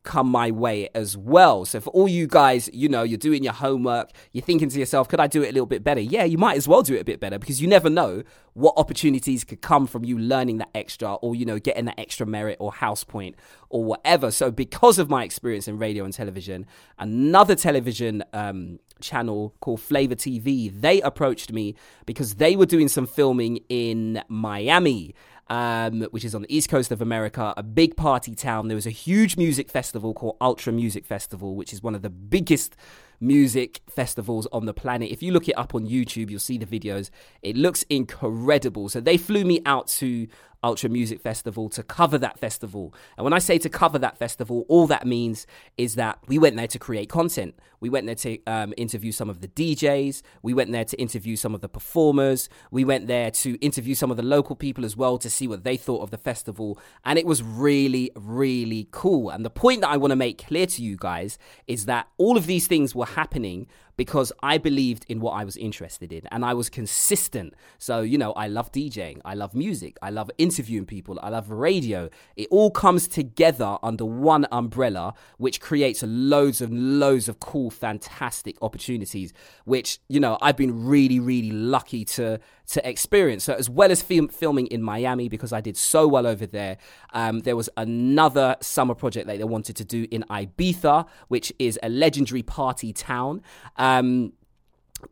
come 0.05 0.29
my 0.29 0.51
way 0.51 0.89
as 0.95 1.17
well. 1.19 1.67
So 1.67 1.81
for 1.81 1.91
all 1.91 2.09
you 2.09 2.27
guys, 2.27 2.71
you 2.73 2.89
know, 2.89 3.03
you're 3.03 3.19
doing 3.19 3.45
your 3.45 3.53
homework, 3.53 4.11
you're 4.33 4.43
thinking 4.43 4.71
to 4.71 4.79
yourself, 4.79 5.07
could 5.07 5.21
I 5.21 5.27
do 5.27 5.43
it 5.43 5.51
a 5.51 5.53
little 5.53 5.67
bit 5.67 5.85
better? 5.85 6.01
Yeah, 6.01 6.25
you 6.25 6.39
might 6.39 6.57
as 6.57 6.67
well 6.67 6.83
do 6.83 6.95
it 6.95 7.01
a 7.01 7.05
bit 7.05 7.21
better 7.21 7.39
because 7.39 7.61
you 7.61 7.69
never 7.69 7.91
know 7.91 8.23
what 8.55 8.73
opportunities 8.79 9.45
could 9.45 9.61
come 9.61 9.87
from 9.87 10.05
you 10.05 10.19
learning 10.19 10.59
that 10.59 10.71
extra 10.75 11.15
or, 11.17 11.35
you 11.35 11.45
know, 11.45 11.59
getting 11.59 11.85
that 11.87 12.01
extra 12.01 12.27
merit 12.27 12.57
or 12.59 12.73
house 12.73 13.05
point 13.05 13.37
or 13.69 13.85
whatever. 13.85 14.31
So 14.31 14.51
because 14.51 14.99
of 14.99 15.11
my 15.11 15.25
experience 15.25 15.69
in 15.69 15.79
radio 15.79 16.05
and 16.05 16.15
television, 16.15 16.65
another 16.99 17.55
television 17.55 18.25
um, 18.33 18.79
channel 19.01 19.55
called 19.61 19.81
Flavor 19.81 20.15
TV, 20.15 20.71
they 20.73 21.01
approached 21.03 21.53
me 21.53 21.75
because 22.07 22.37
they 22.37 22.57
were 22.57 22.67
doing 22.67 22.89
some 22.89 23.07
filming 23.07 23.61
in 23.69 24.23
Miami 24.29 25.15
um, 25.51 26.03
which 26.11 26.25
is 26.25 26.35
on 26.35 26.43
the 26.43 26.55
east 26.55 26.69
coast 26.69 26.93
of 26.93 27.01
America, 27.01 27.55
a 27.57 27.63
big 27.63 27.97
party 27.97 28.35
town. 28.35 28.69
There 28.69 28.75
was 28.75 28.87
a 28.87 28.91
huge 28.91 29.37
music 29.37 29.71
festival 29.71 30.13
called 30.13 30.37
Ultra 30.41 30.73
Music 30.73 31.07
Festival, 31.07 31.57
which 31.57 31.73
is 31.73 31.83
one 31.83 31.95
of 31.95 32.03
the 32.03 32.11
biggest 32.11 32.77
music 33.21 33.81
festivals 33.89 34.47
on 34.53 34.67
the 34.67 34.75
planet. 34.75 35.11
If 35.11 35.23
you 35.23 35.33
look 35.33 35.49
it 35.49 35.57
up 35.59 35.75
on 35.75 35.87
YouTube, 35.87 36.31
you'll 36.31 36.39
see 36.39 36.59
the 36.59 36.67
videos. 36.67 37.11
It 37.43 37.57
looks 37.57 37.83
incredible. 37.85 38.89
So 38.89 39.01
they 39.01 39.17
flew 39.17 39.45
me 39.45 39.61
out 39.65 39.89
to 39.89 40.29
Ultra 40.65 40.89
Music 40.89 41.21
Festival 41.21 41.69
to 41.71 41.83
cover 41.83 42.19
that 42.19 42.39
festival. 42.39 42.93
And 43.17 43.25
when 43.25 43.33
I 43.33 43.39
say 43.39 43.59
to 43.59 43.69
cover 43.69 43.99
that 43.99 44.19
festival, 44.19 44.65
all 44.69 44.87
that 44.89 45.07
means 45.07 45.47
is 45.77 45.95
that 45.95 46.19
we 46.27 46.39
went 46.39 46.57
there 46.57 46.67
to 46.67 46.79
create 46.79 47.09
content. 47.09 47.55
We 47.81 47.89
went 47.89 48.07
there 48.07 48.15
to 48.17 48.39
um, 48.47 48.75
interview 48.77 49.13
some 49.13 49.31
of 49.31 49.41
the 49.41 49.49
DJs. 49.49 50.23
We 50.43 50.55
went 50.55 50.73
there 50.73 50.85
to 50.85 50.97
interview 51.01 51.37
some 51.37 51.55
of 51.55 51.61
the 51.61 51.69
performers. 51.69 52.49
We 52.71 52.85
went 52.85 53.07
there 53.07 53.31
to 53.31 53.55
interview 53.61 53.95
some 53.95 54.11
of 54.11 54.17
the 54.17 54.23
local 54.23 54.57
people 54.57 54.85
as 54.85 54.97
well 54.97 55.17
to 55.19 55.31
see 55.31 55.47
what 55.47 55.63
they 55.63 55.77
thought 55.77 56.03
of 56.03 56.11
the 56.11 56.19
festival. 56.19 56.79
And 57.05 57.19
it 57.19 57.27
was 57.27 57.43
really, 57.43 58.11
really 58.17 58.89
cool. 58.91 59.31
And 59.31 59.45
the 59.45 59.51
point 59.51 59.83
that 59.83 59.91
I 59.91 59.97
want 59.97 60.11
to 60.11 60.17
make 60.17 60.45
clear 60.47 60.67
to 60.67 60.83
you 60.83 60.97
guys 60.97 61.39
is 61.67 61.87
that 61.87 62.09
all 62.19 62.37
of 62.37 62.47
these 62.47 62.67
things 62.67 62.95
were 62.95 63.07
happening 63.07 63.69
because 63.99 64.33
I 64.45 64.59
believed 64.59 65.05
in 65.09 65.19
what 65.21 65.33
I 65.33 65.45
was 65.45 65.57
interested 65.57 66.13
in 66.13 66.23
and 66.31 66.45
I 66.45 66.55
was 66.55 66.71
consistent. 66.71 67.53
So, 67.79 68.01
you 68.01 68.17
know, 68.17 68.33
I 68.33 68.47
love 68.47 68.71
DJing, 68.71 69.21
I 69.25 69.35
love 69.35 69.57
music, 69.57 69.97
I 70.01 70.11
love 70.11 70.31
interviewing 70.39 70.87
people, 70.87 71.19
I 71.21 71.31
love 71.31 71.51
radio. 71.51 72.09
It 72.37 72.47
all 72.53 72.71
comes 72.71 73.09
together 73.09 73.77
under 73.83 74.05
one 74.05 74.47
umbrella, 74.53 75.15
which 75.37 75.61
creates 75.61 76.05
loads 76.07 76.61
and 76.61 77.01
loads 77.01 77.29
of 77.29 77.41
cool, 77.41 77.71
fantastic 77.71 78.57
opportunities, 78.63 79.33
which, 79.65 79.99
you 80.09 80.21
know, 80.21 80.39
I've 80.41 80.57
been 80.57 80.87
really, 80.87 81.19
really 81.19 81.51
lucky 81.51 82.05
to 82.05 82.39
to 82.69 82.87
experience. 82.89 83.45
So, 83.45 83.55
as 83.55 83.71
well 83.71 83.91
as 83.91 84.03
film, 84.03 84.29
filming 84.29 84.67
in 84.67 84.83
Miami, 84.83 85.29
because 85.29 85.53
I 85.53 85.61
did 85.61 85.77
so 85.77 86.07
well 86.07 86.27
over 86.27 86.47
there, 86.47 86.77
um, 87.13 87.41
there 87.41 87.57
was 87.57 87.69
another 87.77 88.57
summer 88.61 88.95
project 88.95 89.27
that 89.27 89.39
they 89.39 89.45
wanted 89.45 89.77
to 89.77 89.85
do 89.85 90.07
in 90.11 90.23
Ibiza, 90.31 91.07
which 91.29 91.53
is 91.59 91.79
a 91.83 91.89
legendary 91.89 92.43
party 92.43 92.93
town. 92.93 93.43
Um, 93.89 94.33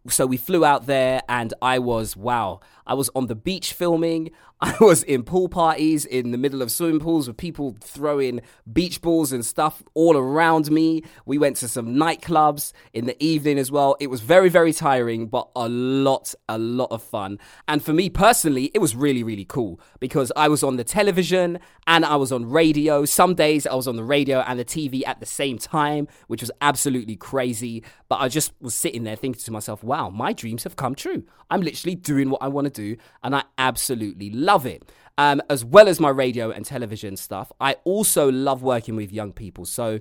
so 0.08 0.26
we 0.26 0.36
flew 0.36 0.64
out 0.64 0.86
there 0.86 1.22
and 1.28 1.54
I 1.62 1.78
was 1.78 2.16
wow 2.16 2.60
I 2.86 2.94
was 2.94 3.10
on 3.14 3.26
the 3.26 3.34
beach 3.34 3.72
filming. 3.72 4.30
I 4.60 4.74
was 4.80 5.02
in 5.02 5.22
pool 5.22 5.50
parties 5.50 6.06
in 6.06 6.30
the 6.30 6.38
middle 6.38 6.62
of 6.62 6.70
swimming 6.70 7.00
pools 7.00 7.28
with 7.28 7.36
people 7.36 7.76
throwing 7.82 8.40
beach 8.72 9.02
balls 9.02 9.30
and 9.30 9.44
stuff 9.44 9.82
all 9.92 10.16
around 10.16 10.70
me. 10.70 11.02
We 11.26 11.36
went 11.36 11.56
to 11.56 11.68
some 11.68 11.94
nightclubs 11.94 12.72
in 12.94 13.04
the 13.04 13.22
evening 13.22 13.58
as 13.58 13.70
well. 13.70 13.96
It 14.00 14.06
was 14.06 14.22
very 14.22 14.48
very 14.48 14.72
tiring 14.72 15.26
but 15.26 15.50
a 15.54 15.68
lot 15.68 16.34
a 16.48 16.56
lot 16.56 16.90
of 16.90 17.02
fun. 17.02 17.38
And 17.68 17.84
for 17.84 17.92
me 17.92 18.08
personally 18.08 18.70
it 18.72 18.78
was 18.78 18.96
really 18.96 19.22
really 19.22 19.44
cool 19.44 19.78
because 20.00 20.32
I 20.34 20.48
was 20.48 20.62
on 20.62 20.76
the 20.76 20.84
television 20.84 21.58
and 21.86 22.06
I 22.06 22.16
was 22.16 22.32
on 22.32 22.48
radio. 22.48 23.04
Some 23.04 23.34
days 23.34 23.66
I 23.66 23.74
was 23.74 23.86
on 23.86 23.96
the 23.96 24.04
radio 24.04 24.40
and 24.40 24.58
the 24.58 24.64
TV 24.64 25.06
at 25.06 25.20
the 25.20 25.26
same 25.26 25.58
time 25.58 26.08
which 26.28 26.40
was 26.40 26.50
absolutely 26.62 27.16
crazy. 27.16 27.84
But 28.08 28.20
I 28.20 28.28
just 28.28 28.54
was 28.60 28.74
sitting 28.74 29.04
there 29.04 29.16
thinking 29.16 29.42
to 29.42 29.52
myself 29.52 29.84
wow, 29.84 30.08
my 30.08 30.32
dreams 30.32 30.64
have 30.64 30.76
come 30.76 30.94
true. 30.94 31.24
I'm 31.50 31.60
literally 31.60 31.94
doing 31.94 32.30
what 32.30 32.42
I 32.42 32.48
want 32.48 32.66
to 32.66 32.75
do, 32.76 32.96
and 33.22 33.34
I 33.34 33.44
absolutely 33.58 34.30
love 34.30 34.66
it. 34.66 34.82
Um, 35.18 35.40
as 35.48 35.64
well 35.64 35.88
as 35.88 35.98
my 35.98 36.10
radio 36.10 36.50
and 36.50 36.64
television 36.64 37.16
stuff, 37.16 37.50
I 37.58 37.76
also 37.84 38.30
love 38.30 38.62
working 38.62 38.96
with 38.96 39.10
young 39.12 39.32
people. 39.32 39.64
So 39.64 40.00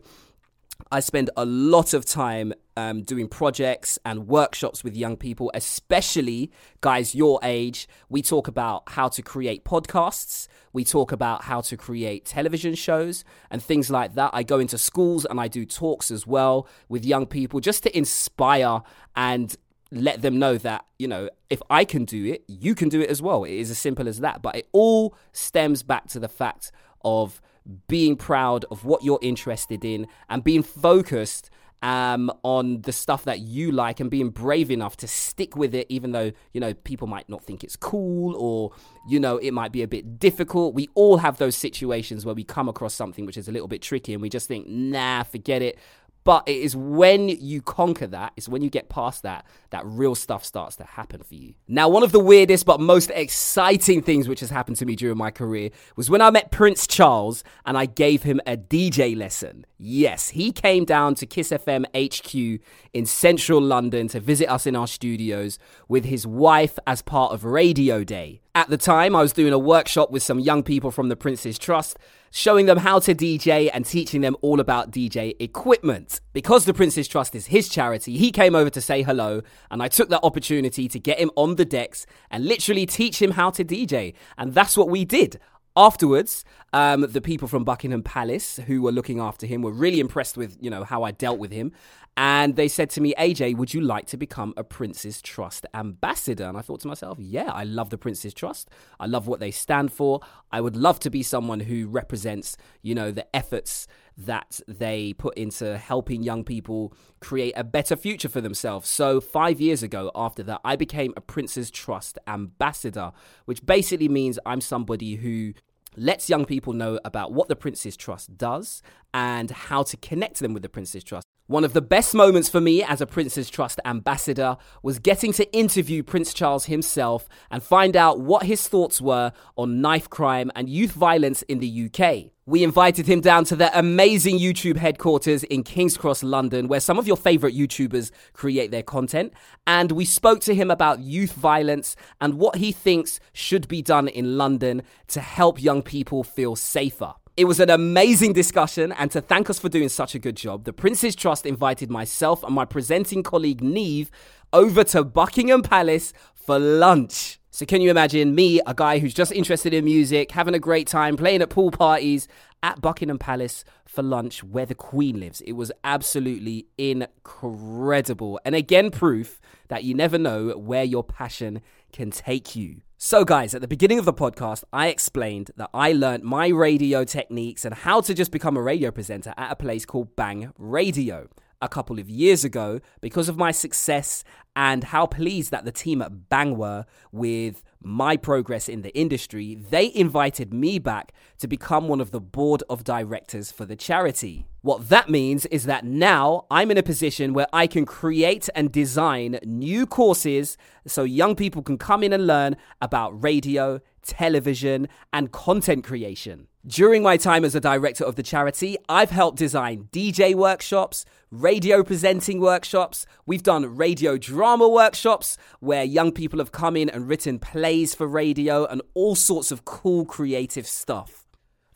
I 0.91 0.99
spend 0.99 1.29
a 1.37 1.45
lot 1.45 1.93
of 1.93 2.05
time 2.05 2.53
um, 2.77 3.01
doing 3.03 3.27
projects 3.27 3.97
and 4.05 4.27
workshops 4.27 4.83
with 4.83 4.95
young 4.95 5.15
people, 5.15 5.49
especially 5.53 6.51
guys 6.81 7.15
your 7.15 7.39
age. 7.43 7.87
We 8.09 8.21
talk 8.21 8.47
about 8.47 8.89
how 8.89 9.07
to 9.09 9.21
create 9.21 9.63
podcasts, 9.63 10.47
we 10.73 10.83
talk 10.83 11.11
about 11.11 11.45
how 11.45 11.61
to 11.61 11.77
create 11.77 12.25
television 12.25 12.75
shows 12.75 13.23
and 13.49 13.63
things 13.63 13.89
like 13.89 14.15
that. 14.15 14.31
I 14.33 14.43
go 14.43 14.59
into 14.59 14.77
schools 14.77 15.25
and 15.25 15.39
I 15.39 15.47
do 15.47 15.65
talks 15.65 16.11
as 16.11 16.27
well 16.27 16.67
with 16.89 17.05
young 17.05 17.25
people 17.25 17.61
just 17.61 17.83
to 17.83 17.97
inspire 17.97 18.81
and 19.15 19.55
let 19.95 20.21
them 20.21 20.37
know 20.37 20.57
that, 20.57 20.85
you 20.99 21.07
know, 21.07 21.29
if 21.49 21.61
I 21.69 21.85
can 21.85 22.05
do 22.05 22.25
it, 22.25 22.43
you 22.47 22.75
can 22.75 22.89
do 22.89 23.01
it 23.01 23.09
as 23.09 23.21
well. 23.21 23.43
It 23.43 23.53
is 23.53 23.71
as 23.71 23.79
simple 23.79 24.07
as 24.07 24.19
that. 24.19 24.41
But 24.41 24.55
it 24.55 24.67
all 24.71 25.15
stems 25.31 25.83
back 25.83 26.07
to 26.07 26.19
the 26.19 26.27
fact 26.27 26.71
of 27.03 27.41
being 27.87 28.15
proud 28.15 28.65
of 28.69 28.85
what 28.85 29.03
you're 29.03 29.19
interested 29.21 29.83
in 29.83 30.07
and 30.29 30.43
being 30.43 30.63
focused 30.63 31.49
um, 31.81 32.31
on 32.43 32.81
the 32.81 32.91
stuff 32.91 33.25
that 33.25 33.41
you 33.41 33.71
like 33.71 33.99
and 33.99 34.09
being 34.09 34.29
brave 34.29 34.71
enough 34.71 34.97
to 34.97 35.07
stick 35.07 35.55
with 35.55 35.75
it, 35.75 35.85
even 35.89 36.13
though, 36.13 36.31
you 36.51 36.59
know, 36.59 36.73
people 36.73 37.07
might 37.07 37.29
not 37.29 37.43
think 37.43 37.63
it's 37.63 37.75
cool 37.75 38.35
or, 38.37 38.71
you 39.07 39.19
know, 39.19 39.37
it 39.37 39.51
might 39.51 39.71
be 39.71 39.83
a 39.83 39.87
bit 39.87 40.17
difficult. 40.17 40.73
We 40.73 40.89
all 40.95 41.17
have 41.17 41.37
those 41.37 41.55
situations 41.55 42.25
where 42.25 42.33
we 42.33 42.43
come 42.43 42.67
across 42.69 42.93
something 42.95 43.25
which 43.25 43.37
is 43.37 43.47
a 43.47 43.51
little 43.51 43.67
bit 43.67 43.83
tricky 43.83 44.13
and 44.13 44.21
we 44.21 44.29
just 44.29 44.47
think, 44.47 44.67
nah, 44.67 45.23
forget 45.23 45.61
it. 45.61 45.77
But 46.25 46.47
it 46.47 46.57
is 46.57 46.75
when 46.75 47.29
you 47.29 47.61
conquer 47.61 48.07
that, 48.07 48.33
it's 48.35 48.49
when 48.49 48.63
you 48.63 48.71
get 48.71 48.89
past 48.89 49.21
that, 49.21 49.45
that 49.69 49.85
real 49.85 50.15
stuff 50.15 50.43
starts 50.43 50.75
to 50.77 50.83
happen 50.83 51.21
for 51.21 51.35
you. 51.35 51.53
Now, 51.67 51.87
one 51.87 52.01
of 52.01 52.11
the 52.11 52.19
weirdest 52.19 52.65
but 52.65 52.79
most 52.79 53.11
exciting 53.11 54.01
things 54.01 54.27
which 54.27 54.39
has 54.39 54.49
happened 54.49 54.77
to 54.77 54.87
me 54.87 54.95
during 54.95 55.19
my 55.19 55.29
career 55.29 55.69
was 55.95 56.09
when 56.09 56.21
I 56.21 56.31
met 56.31 56.51
Prince 56.51 56.87
Charles 56.87 57.43
and 57.63 57.77
I 57.77 57.85
gave 57.85 58.23
him 58.23 58.41
a 58.47 58.57
DJ 58.57 59.15
lesson. 59.15 59.67
Yes, 59.77 60.29
he 60.29 60.51
came 60.51 60.83
down 60.83 61.13
to 61.15 61.27
Kiss 61.27 61.51
FM 61.51 61.85
HQ 61.95 62.59
in 62.91 63.05
central 63.05 63.61
London 63.61 64.07
to 64.07 64.19
visit 64.19 64.49
us 64.49 64.65
in 64.65 64.75
our 64.75 64.87
studios 64.87 65.59
with 65.87 66.05
his 66.05 66.25
wife 66.25 66.79
as 66.87 67.03
part 67.03 67.33
of 67.33 67.45
Radio 67.45 68.03
Day. 68.03 68.41
At 68.55 68.69
the 68.69 68.77
time, 68.77 69.17
I 69.17 69.21
was 69.21 69.33
doing 69.33 69.51
a 69.51 69.59
workshop 69.59 70.11
with 70.11 70.23
some 70.23 70.39
young 70.39 70.63
people 70.63 70.89
from 70.89 71.09
the 71.09 71.17
Prince's 71.17 71.59
Trust 71.59 71.99
showing 72.31 72.67
them 72.67 72.77
how 72.77 72.99
to 72.99 73.13
DJ 73.13 73.69
and 73.73 73.85
teaching 73.85 74.21
them 74.21 74.37
all 74.41 74.61
about 74.61 74.91
DJ 74.91 75.35
equipment. 75.41 76.21
Because 76.31 76.63
the 76.63 76.73
Prince's 76.73 77.09
Trust 77.09 77.35
is 77.35 77.47
his 77.47 77.67
charity, 77.67 78.15
he 78.15 78.31
came 78.31 78.55
over 78.55 78.69
to 78.69 78.79
say 78.79 79.03
hello, 79.03 79.41
and 79.69 79.83
I 79.83 79.89
took 79.89 80.07
that 80.07 80.21
opportunity 80.23 80.87
to 80.87 80.97
get 80.97 81.19
him 81.19 81.31
on 81.35 81.55
the 81.55 81.65
decks 81.65 82.05
and 82.31 82.45
literally 82.45 82.85
teach 82.85 83.21
him 83.21 83.31
how 83.31 83.49
to 83.49 83.65
DJ. 83.65 84.13
And 84.37 84.53
that's 84.53 84.77
what 84.77 84.87
we 84.87 85.03
did. 85.03 85.37
Afterwards, 85.77 86.45
um, 86.71 87.01
the 87.01 87.21
people 87.21 87.47
from 87.47 87.65
Buckingham 87.65 88.01
Palace 88.01 88.59
who 88.65 88.81
were 88.81 88.93
looking 88.93 89.19
after 89.19 89.45
him 89.45 89.61
were 89.61 89.73
really 89.73 89.99
impressed 89.99 90.37
with, 90.37 90.57
you 90.61 90.69
know, 90.69 90.85
how 90.85 91.03
I 91.03 91.11
dealt 91.11 91.37
with 91.37 91.51
him. 91.51 91.73
And 92.17 92.55
they 92.55 92.69
said 92.69 92.89
to 92.91 93.01
me, 93.01 93.13
AJ, 93.19 93.57
would 93.57 93.73
you 93.73 93.81
like 93.81 94.05
to 94.07 94.17
become 94.17 94.53
a 94.55 94.63
Prince's 94.63 95.21
Trust 95.21 95.65
ambassador? 95.73 96.45
And 96.45 96.57
I 96.57 96.61
thought 96.61 96.79
to 96.81 96.87
myself, 96.87 97.17
yeah, 97.19 97.51
I 97.51 97.65
love 97.65 97.89
the 97.89 97.97
Prince's 97.97 98.33
Trust. 98.33 98.69
I 99.01 99.05
love 99.05 99.27
what 99.27 99.41
they 99.41 99.51
stand 99.51 99.91
for. 99.91 100.21
I 100.49 100.61
would 100.61 100.77
love 100.77 100.97
to 101.01 101.09
be 101.09 101.23
someone 101.23 101.59
who 101.59 101.87
represents, 101.87 102.55
you 102.81 102.95
know, 102.95 103.11
the 103.11 103.27
efforts 103.35 103.85
that 104.17 104.59
they 104.67 105.13
put 105.13 105.37
into 105.37 105.77
helping 105.77 106.23
young 106.23 106.43
people 106.43 106.93
create 107.19 107.53
a 107.55 107.63
better 107.63 107.95
future 107.95 108.29
for 108.29 108.41
themselves. 108.41 108.89
So, 108.89 109.19
five 109.19 109.59
years 109.59 109.83
ago, 109.83 110.11
after 110.15 110.43
that, 110.43 110.61
I 110.63 110.75
became 110.75 111.13
a 111.17 111.21
Prince's 111.21 111.69
Trust 111.69 112.17
ambassador, 112.27 113.11
which 113.45 113.65
basically 113.65 114.09
means 114.09 114.39
I'm 114.45 114.61
somebody 114.61 115.15
who 115.15 115.53
lets 115.97 116.29
young 116.29 116.45
people 116.45 116.73
know 116.73 116.99
about 117.05 117.31
what 117.31 117.47
the 117.47 117.55
Prince's 117.55 117.97
Trust 117.97 118.37
does 118.37 118.81
and 119.13 119.51
how 119.51 119.83
to 119.83 119.97
connect 119.97 120.39
them 120.39 120.53
with 120.53 120.63
the 120.63 120.69
Prince's 120.69 121.03
Trust. 121.03 121.24
One 121.47 121.63
of 121.63 121.73
the 121.73 121.81
best 121.81 122.15
moments 122.15 122.49
for 122.49 122.59
me 122.59 122.81
as 122.81 123.01
a 123.01 123.05
Prince's 123.05 123.51
Trust 123.51 123.79
ambassador 123.85 124.57
was 124.81 124.97
getting 124.97 125.31
to 125.33 125.45
interview 125.53 126.01
Prince 126.01 126.33
Charles 126.33 126.65
himself 126.65 127.29
and 127.51 127.61
find 127.61 127.95
out 127.95 128.19
what 128.19 128.47
his 128.47 128.67
thoughts 128.67 128.99
were 128.99 129.31
on 129.55 129.79
knife 129.79 130.09
crime 130.09 130.51
and 130.55 130.67
youth 130.67 130.93
violence 130.93 131.43
in 131.43 131.59
the 131.59 131.85
UK. 131.85 132.31
We 132.47 132.63
invited 132.63 133.05
him 133.05 133.21
down 133.21 133.43
to 133.45 133.55
the 133.55 133.77
amazing 133.77 134.39
YouTube 134.39 134.77
headquarters 134.77 135.43
in 135.43 135.61
King's 135.61 135.97
Cross, 135.97 136.23
London, 136.23 136.67
where 136.67 136.79
some 136.79 136.97
of 136.97 137.05
your 137.05 137.15
favorite 137.15 137.55
YouTubers 137.55 138.09
create 138.33 138.71
their 138.71 138.81
content. 138.81 139.31
And 139.67 139.91
we 139.91 140.05
spoke 140.05 140.41
to 140.41 140.55
him 140.55 140.71
about 140.71 141.01
youth 141.01 141.33
violence 141.33 141.95
and 142.19 142.39
what 142.39 142.55
he 142.55 142.71
thinks 142.71 143.19
should 143.33 143.67
be 143.67 143.83
done 143.83 144.07
in 144.07 144.35
London 144.35 144.81
to 145.09 145.21
help 145.21 145.61
young 145.61 145.83
people 145.83 146.23
feel 146.23 146.55
safer. 146.55 147.13
It 147.37 147.49
was 147.49 147.59
an 147.59 147.69
amazing 147.69 148.31
discussion, 148.31 148.93
and 148.93 149.11
to 149.11 149.19
thank 149.19 149.49
us 149.49 149.59
for 149.59 149.67
doing 149.67 149.89
such 149.89 150.15
a 150.15 150.19
good 150.19 150.37
job, 150.37 150.63
the 150.63 150.71
Prince's 150.71 151.17
Trust 151.17 151.45
invited 151.45 151.89
myself 151.89 152.45
and 152.45 152.55
my 152.55 152.63
presenting 152.63 153.23
colleague 153.23 153.61
Neve 153.61 154.09
over 154.53 154.85
to 154.85 155.03
Buckingham 155.03 155.61
Palace 155.61 156.13
for 156.33 156.57
lunch. 156.57 157.37
So, 157.51 157.65
can 157.65 157.81
you 157.81 157.89
imagine 157.91 158.35
me, 158.35 158.61
a 158.65 158.73
guy 158.73 158.99
who's 158.99 159.13
just 159.13 159.33
interested 159.33 159.73
in 159.73 159.83
music, 159.83 160.31
having 160.31 160.53
a 160.53 160.59
great 160.59 160.87
time, 160.87 161.17
playing 161.17 161.41
at 161.41 161.49
pool 161.49 161.71
parties 161.71 162.29
at 162.63 162.79
Buckingham 162.79 163.19
Palace 163.19 163.65
for 163.85 164.01
lunch 164.01 164.41
where 164.41 164.65
the 164.65 164.73
Queen 164.73 165.19
lives? 165.19 165.41
It 165.41 165.53
was 165.53 165.73
absolutely 165.83 166.67
incredible. 166.77 168.39
And 168.45 168.55
again, 168.55 168.91
proof 168.91 169.41
that 169.67 169.83
you 169.83 169.93
never 169.93 170.17
know 170.17 170.57
where 170.57 170.85
your 170.85 171.03
passion 171.03 171.61
can 171.91 172.11
take 172.11 172.55
you. 172.55 172.79
So, 172.97 173.25
guys, 173.25 173.53
at 173.53 173.59
the 173.59 173.67
beginning 173.67 173.99
of 173.99 174.05
the 174.05 174.13
podcast, 174.13 174.63
I 174.71 174.87
explained 174.87 175.51
that 175.57 175.69
I 175.73 175.91
learned 175.91 176.23
my 176.23 176.47
radio 176.47 177.03
techniques 177.03 177.65
and 177.65 177.75
how 177.75 177.99
to 177.99 178.13
just 178.13 178.31
become 178.31 178.55
a 178.55 178.61
radio 178.61 178.89
presenter 178.89 179.33
at 179.35 179.51
a 179.51 179.55
place 179.57 179.85
called 179.85 180.15
Bang 180.15 180.53
Radio. 180.57 181.27
A 181.65 181.69
couple 181.69 181.99
of 181.99 182.09
years 182.09 182.45
ago 182.45 182.79
because 183.01 183.27
of 183.27 183.37
my 183.37 183.51
success 183.51 184.23
and 184.55 184.85
how 184.85 185.05
pleased 185.05 185.51
that 185.51 185.65
the 185.65 185.71
team 185.71 186.01
at 186.01 186.29
Bang 186.29 186.57
were 186.57 186.85
with 187.11 187.61
my 187.83 188.15
progress 188.15 188.69
in 188.69 188.83
the 188.83 188.97
industry, 188.97 189.55
they 189.55 189.91
invited 189.93 190.53
me 190.53 190.79
back 190.79 191.11
to 191.39 191.47
become 191.47 191.87
one 191.87 191.99
of 191.99 192.11
the 192.11 192.21
board 192.21 192.63
of 192.69 192.83
directors 192.83 193.51
for 193.51 193.65
the 193.65 193.75
charity. 193.75 194.47
What 194.61 194.89
that 194.89 195.09
means 195.09 195.45
is 195.47 195.65
that 195.65 195.83
now 195.83 196.45
I'm 196.49 196.71
in 196.71 196.77
a 196.77 196.83
position 196.83 197.33
where 197.33 197.47
I 197.51 197.67
can 197.67 197.85
create 197.85 198.47
and 198.55 198.71
design 198.71 199.39
new 199.43 199.85
courses 199.85 200.57
so 200.87 201.03
young 201.03 201.35
people 201.35 201.61
can 201.61 201.77
come 201.77 202.01
in 202.01 202.13
and 202.13 202.25
learn 202.25 202.55
about 202.81 203.21
radio, 203.21 203.81
television, 204.01 204.87
and 205.11 205.31
content 205.31 205.83
creation. 205.83 206.47
During 206.67 207.03
my 207.03 207.15
time 207.15 207.45
as 207.45 207.53
a 207.53 207.59
director 207.59 208.03
of 208.03 208.15
the 208.15 208.23
charity, 208.23 208.75
I've 208.89 209.11
helped 209.11 209.37
design 209.37 209.87
DJ 209.91 210.33
workshops, 210.33 211.05
radio 211.29 211.83
presenting 211.83 212.39
workshops. 212.39 213.05
We've 213.23 213.43
done 213.43 213.75
radio 213.75 214.17
drama 214.17 214.67
workshops 214.67 215.37
where 215.59 215.83
young 215.83 216.11
people 216.11 216.39
have 216.39 216.51
come 216.51 216.75
in 216.75 216.89
and 216.89 217.07
written 217.07 217.37
plays 217.37 217.93
for 217.93 218.07
radio 218.07 218.65
and 218.65 218.81
all 218.95 219.13
sorts 219.13 219.51
of 219.51 219.63
cool 219.63 220.05
creative 220.05 220.65
stuff. 220.65 221.27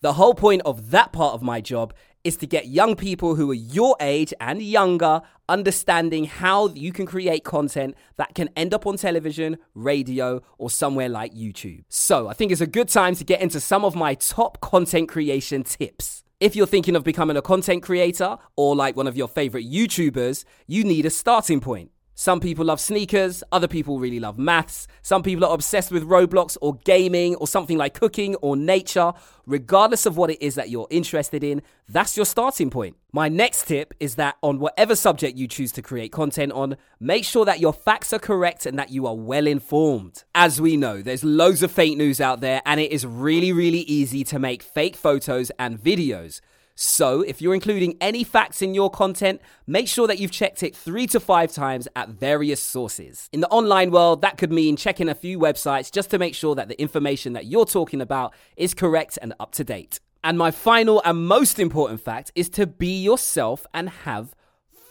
The 0.02 0.14
whole 0.14 0.34
point 0.34 0.64
of 0.66 0.90
that 0.90 1.12
part 1.12 1.36
of 1.36 1.44
my 1.44 1.62
job 1.62 1.94
is 2.24 2.38
to 2.38 2.48
get 2.48 2.68
young 2.68 2.96
people 2.96 3.36
who 3.36 3.50
are 3.52 3.56
your 3.56 3.96
age 4.00 4.34
and 4.40 4.62
younger 4.62 5.22
understanding 5.48 6.26
how 6.26 6.68
you 6.70 6.92
can 6.92 7.06
create 7.06 7.44
content 7.44 7.96
that 8.18 8.36
can 8.36 8.50
end 8.56 8.74
up 8.74 8.86
on 8.86 8.98
television, 8.98 9.58
radio, 9.74 10.42
or 10.58 10.70
somewhere 10.70 11.10
like 11.10 11.34
YouTube. 11.34 11.84
So 11.90 12.28
I 12.28 12.34
think 12.34 12.52
it's 12.52 12.62
a 12.62 12.68
good 12.68 12.90
time 12.90 13.16
to 13.16 13.24
get 13.24 13.42
into 13.42 13.60
some 13.60 13.84
of 13.84 13.96
my 13.96 14.14
top 14.16 14.62
content 14.62 15.10
creation 15.10 15.64
tips. 15.64 16.24
If 16.40 16.56
you're 16.56 16.68
thinking 16.68 16.96
of 16.96 17.04
becoming 17.04 17.36
a 17.36 17.42
content 17.42 17.84
creator 17.84 18.38
or 18.56 18.76
like 18.76 18.96
one 18.96 19.08
of 19.08 19.18
your 19.18 19.28
favorite 19.28 19.66
YouTubers, 19.66 20.46
you 20.68 20.84
need 20.84 21.06
a 21.06 21.10
starting 21.10 21.60
point. 21.60 21.92
Some 22.20 22.42
people 22.42 22.66
love 22.66 22.82
sneakers, 22.82 23.46
other 23.50 23.70
people 23.70 23.98
really 23.98 24.20
love 24.20 24.38
maths, 24.38 24.90
some 25.02 25.24
people 25.24 25.46
are 25.46 25.54
obsessed 25.54 25.90
with 25.90 26.04
Roblox 26.04 26.58
or 26.60 26.74
gaming 26.84 27.36
or 27.36 27.48
something 27.48 27.78
like 27.78 27.94
cooking 27.94 28.36
or 28.42 28.58
nature. 28.58 29.14
Regardless 29.46 30.06
of 30.06 30.18
what 30.18 30.30
it 30.30 30.42
is 30.42 30.56
that 30.56 30.70
you're 30.70 30.90
interested 30.90 31.46
in, 31.46 31.62
that's 31.88 32.18
your 32.18 32.26
starting 32.26 32.70
point. 32.70 32.98
My 33.14 33.30
next 33.30 33.70
tip 33.70 33.94
is 34.02 34.16
that 34.16 34.36
on 34.44 34.60
whatever 34.60 34.98
subject 34.98 35.38
you 35.38 35.48
choose 35.48 35.72
to 35.72 35.82
create 35.82 36.12
content 36.12 36.52
on, 36.52 36.76
make 37.00 37.24
sure 37.24 37.46
that 37.46 37.62
your 37.62 37.72
facts 37.72 38.12
are 38.12 38.20
correct 38.20 38.66
and 38.66 38.78
that 38.78 38.90
you 38.90 39.08
are 39.08 39.16
well 39.16 39.48
informed. 39.48 40.26
As 40.36 40.60
we 40.60 40.76
know, 40.76 41.02
there's 41.02 41.24
loads 41.24 41.64
of 41.64 41.72
fake 41.72 41.98
news 41.98 42.20
out 42.20 42.42
there 42.42 42.62
and 42.66 42.82
it 42.82 42.92
is 42.92 43.06
really, 43.06 43.54
really 43.54 43.80
easy 43.80 44.26
to 44.26 44.40
make 44.40 44.62
fake 44.62 44.98
photos 44.98 45.52
and 45.58 45.80
videos. 45.82 46.42
So, 46.82 47.24
if 47.24 47.42
you're 47.42 47.54
including 47.54 47.98
any 48.00 48.24
facts 48.24 48.62
in 48.62 48.74
your 48.74 48.90
content, 48.90 49.42
make 49.68 49.90
sure 49.90 50.08
that 50.08 50.18
you've 50.18 50.32
checked 50.32 50.64
it 50.64 50.74
three 50.74 51.08
to 51.08 51.20
five 51.20 51.52
times 51.52 51.90
at 51.94 52.08
various 52.08 52.62
sources. 52.62 53.28
In 53.34 53.42
the 53.42 53.50
online 53.50 53.92
world, 53.92 54.22
that 54.22 54.38
could 54.38 54.50
mean 54.50 54.78
checking 54.78 55.10
a 55.10 55.14
few 55.14 55.38
websites 55.38 55.92
just 55.92 56.10
to 56.12 56.18
make 56.18 56.34
sure 56.34 56.56
that 56.56 56.70
the 56.70 56.82
information 56.82 57.34
that 57.34 57.48
you're 57.48 57.66
talking 57.66 58.00
about 58.00 58.34
is 58.56 58.74
correct 58.74 59.20
and 59.22 59.34
up 59.42 59.52
to 59.56 59.66
date. 59.66 60.00
And 60.24 60.38
my 60.38 60.52
final 60.52 61.02
and 61.04 61.28
most 61.28 61.60
important 61.60 62.00
fact 62.00 62.32
is 62.34 62.48
to 62.52 62.66
be 62.66 63.02
yourself 63.04 63.68
and 63.74 63.90
have 63.90 64.34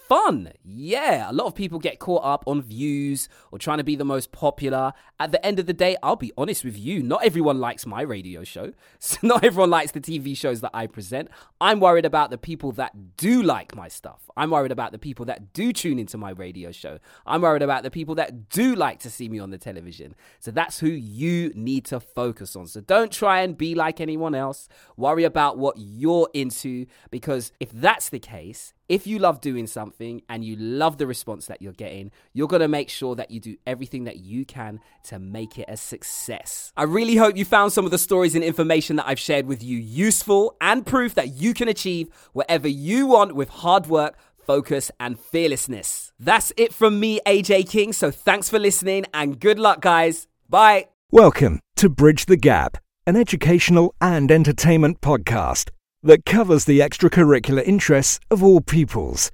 fun. 0.09 0.51
Yeah, 0.65 1.29
a 1.29 1.33
lot 1.33 1.45
of 1.45 1.53
people 1.53 1.77
get 1.77 1.99
caught 1.99 2.25
up 2.25 2.43
on 2.47 2.63
views 2.63 3.29
or 3.51 3.59
trying 3.59 3.77
to 3.77 3.83
be 3.83 3.95
the 3.95 4.03
most 4.03 4.31
popular. 4.31 4.91
At 5.19 5.31
the 5.31 5.45
end 5.45 5.59
of 5.59 5.67
the 5.67 5.73
day, 5.73 5.95
I'll 6.01 6.15
be 6.15 6.33
honest 6.35 6.65
with 6.65 6.77
you, 6.77 7.03
not 7.03 7.23
everyone 7.23 7.59
likes 7.59 7.85
my 7.85 8.01
radio 8.01 8.43
show. 8.43 8.73
So 9.01 9.17
not 9.23 9.43
everyone 9.43 9.69
likes 9.69 9.91
the 9.91 10.01
TV 10.01 10.35
shows 10.35 10.61
that 10.61 10.71
I 10.73 10.85
present. 10.85 11.29
I'm 11.61 11.79
worried 11.79 12.05
about 12.05 12.31
the 12.31 12.37
people 12.37 12.71
that 12.73 13.17
do 13.17 13.41
like 13.41 13.75
my 13.75 13.87
stuff. 13.87 14.29
I'm 14.35 14.49
worried 14.51 14.71
about 14.71 14.91
the 14.91 14.99
people 14.99 15.25
that 15.25 15.53
do 15.53 15.71
tune 15.71 15.99
into 15.99 16.17
my 16.17 16.31
radio 16.31 16.71
show. 16.71 16.99
I'm 17.25 17.41
worried 17.41 17.61
about 17.61 17.83
the 17.83 17.91
people 17.91 18.15
that 18.15 18.49
do 18.49 18.75
like 18.75 18.99
to 18.99 19.09
see 19.09 19.29
me 19.29 19.39
on 19.39 19.51
the 19.51 19.57
television. 19.57 20.15
So 20.39 20.51
that's 20.51 20.79
who 20.79 20.89
you 20.89 21.51
need 21.55 21.85
to 21.85 21.99
focus 21.99 22.55
on. 22.55 22.67
So 22.67 22.81
don't 22.81 23.11
try 23.11 23.41
and 23.41 23.57
be 23.57 23.73
like 23.73 24.01
anyone 24.01 24.35
else. 24.35 24.67
Worry 24.97 25.23
about 25.23 25.57
what 25.57 25.75
you're 25.77 26.29
into 26.33 26.85
because 27.09 27.51
if 27.59 27.71
that's 27.71 28.09
the 28.09 28.19
case, 28.19 28.73
if 28.89 29.05
you 29.05 29.19
love 29.19 29.39
doing 29.39 29.67
something 29.67 30.23
and 30.27 30.43
you 30.43 30.55
love 30.55 30.97
the 30.97 31.05
response 31.05 31.45
that 31.45 31.61
you're 31.61 31.71
getting, 31.71 32.11
you're 32.33 32.47
going 32.47 32.61
to 32.61 32.67
make 32.67 32.89
sure 32.89 33.15
that 33.15 33.29
you 33.29 33.39
do 33.39 33.55
everything 33.67 34.05
that 34.05 34.17
you 34.17 34.43
can 34.45 34.79
to 35.03 35.19
make 35.19 35.59
it 35.59 35.65
a 35.69 35.77
success. 35.77 36.73
I 36.75 36.83
really 36.83 37.15
hope 37.15 37.37
you 37.37 37.45
found 37.45 37.71
some 37.71 37.85
of 37.85 37.91
the 37.91 37.99
stories 37.99 38.33
and 38.33 38.43
information 38.43 38.95
that 38.95 39.07
I've 39.07 39.19
shared 39.19 39.45
with 39.45 39.63
you 39.63 39.77
useful 39.77 40.57
and 40.59 40.85
proof 40.85 41.13
that 41.15 41.35
you 41.35 41.53
can 41.53 41.67
achieve 41.67 42.09
whatever 42.33 42.67
you 42.67 43.05
want 43.05 43.35
with 43.35 43.49
hard 43.49 43.85
work, 43.85 44.17
focus, 44.35 44.89
and 44.99 45.19
fearlessness. 45.19 46.11
That's 46.19 46.51
it 46.57 46.73
from 46.73 46.99
me, 46.99 47.19
AJ 47.27 47.69
King. 47.69 47.93
So 47.93 48.09
thanks 48.09 48.49
for 48.49 48.57
listening 48.57 49.05
and 49.13 49.39
good 49.39 49.59
luck, 49.59 49.81
guys. 49.81 50.27
Bye. 50.49 50.87
Welcome 51.11 51.59
to 51.75 51.89
Bridge 51.89 52.25
the 52.25 52.37
Gap, 52.37 52.77
an 53.05 53.15
educational 53.15 53.93
and 54.01 54.31
entertainment 54.31 54.99
podcast 55.01 55.69
that 56.03 56.25
covers 56.25 56.65
the 56.65 56.79
extracurricular 56.79 57.63
interests 57.65 58.19
of 58.31 58.43
all 58.43 58.61
pupils. 58.61 59.31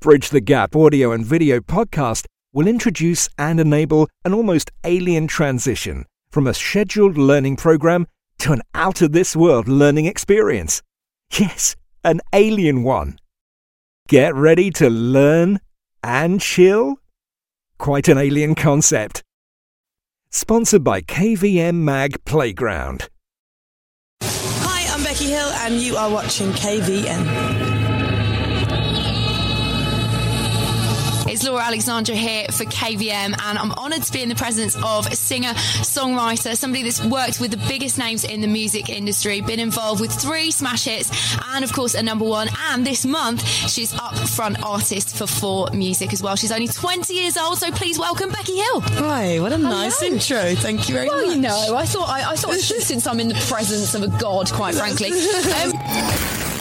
Bridge 0.00 0.28
the 0.28 0.40
Gap 0.40 0.76
audio 0.76 1.12
and 1.12 1.24
video 1.24 1.60
podcast 1.60 2.26
will 2.52 2.66
introduce 2.66 3.28
and 3.38 3.58
enable 3.58 4.08
an 4.24 4.32
almost 4.32 4.70
alien 4.84 5.26
transition 5.26 6.04
from 6.30 6.46
a 6.46 6.54
scheduled 6.54 7.16
learning 7.16 7.56
program 7.56 8.06
to 8.38 8.52
an 8.52 8.62
out 8.74 9.02
of 9.02 9.12
this 9.12 9.34
world 9.34 9.68
learning 9.68 10.06
experience. 10.06 10.82
Yes, 11.38 11.76
an 12.04 12.20
alien 12.32 12.82
one. 12.82 13.18
Get 14.08 14.34
ready 14.34 14.70
to 14.72 14.88
learn 14.88 15.60
and 16.02 16.40
chill? 16.40 16.96
Quite 17.78 18.08
an 18.08 18.18
alien 18.18 18.54
concept. 18.54 19.22
Sponsored 20.30 20.84
by 20.84 21.00
KVM 21.00 21.76
Mag 21.76 22.24
Playground. 22.24 23.08
Becky 25.16 25.30
Hill, 25.30 25.48
and 25.64 25.80
you 25.80 25.96
are 25.96 26.10
watching 26.10 26.52
KVM. 26.52 27.75
Laura 31.46 31.62
Alexandra 31.62 32.14
here 32.14 32.46
for 32.50 32.64
KVM, 32.64 33.34
and 33.40 33.58
I'm 33.58 33.70
honoured 33.72 34.02
to 34.02 34.12
be 34.12 34.20
in 34.20 34.28
the 34.28 34.34
presence 34.34 34.74
of 34.82 35.06
a 35.06 35.14
singer, 35.14 35.50
songwriter, 35.50 36.56
somebody 36.56 36.82
that's 36.82 37.02
worked 37.04 37.40
with 37.40 37.52
the 37.52 37.68
biggest 37.68 37.98
names 37.98 38.24
in 38.24 38.40
the 38.40 38.48
music 38.48 38.88
industry, 38.88 39.40
been 39.40 39.60
involved 39.60 40.00
with 40.00 40.12
three 40.12 40.50
smash 40.50 40.84
hits, 40.86 41.08
and 41.54 41.64
of 41.64 41.72
course 41.72 41.94
a 41.94 42.02
number 42.02 42.24
one. 42.24 42.48
And 42.70 42.84
this 42.84 43.06
month, 43.06 43.46
she's 43.46 43.92
upfront 43.92 44.60
artist 44.64 45.16
for 45.16 45.26
Four 45.28 45.68
Music 45.72 46.12
as 46.12 46.22
well. 46.22 46.34
She's 46.34 46.50
only 46.52 46.66
20 46.68 47.14
years 47.14 47.36
old, 47.36 47.58
so 47.58 47.70
please 47.70 47.98
welcome 47.98 48.30
Becky 48.30 48.56
Hill. 48.56 48.80
Hi, 48.80 49.38
what 49.38 49.52
a 49.52 49.58
nice 49.58 50.02
intro. 50.02 50.54
Thank 50.56 50.88
you 50.88 50.94
very 50.96 51.08
Well, 51.08 51.26
much. 51.26 51.36
you 51.36 51.40
know, 51.42 51.74
I 51.76 51.84
thought 51.86 52.08
I, 52.08 52.32
I 52.32 52.36
thought 52.36 52.54
since 52.56 53.06
I'm 53.06 53.20
in 53.20 53.28
the 53.28 53.34
presence 53.48 53.94
of 53.94 54.02
a 54.02 54.08
god, 54.18 54.50
quite 54.52 54.74
frankly. 54.74 55.12
Um, 55.46 56.55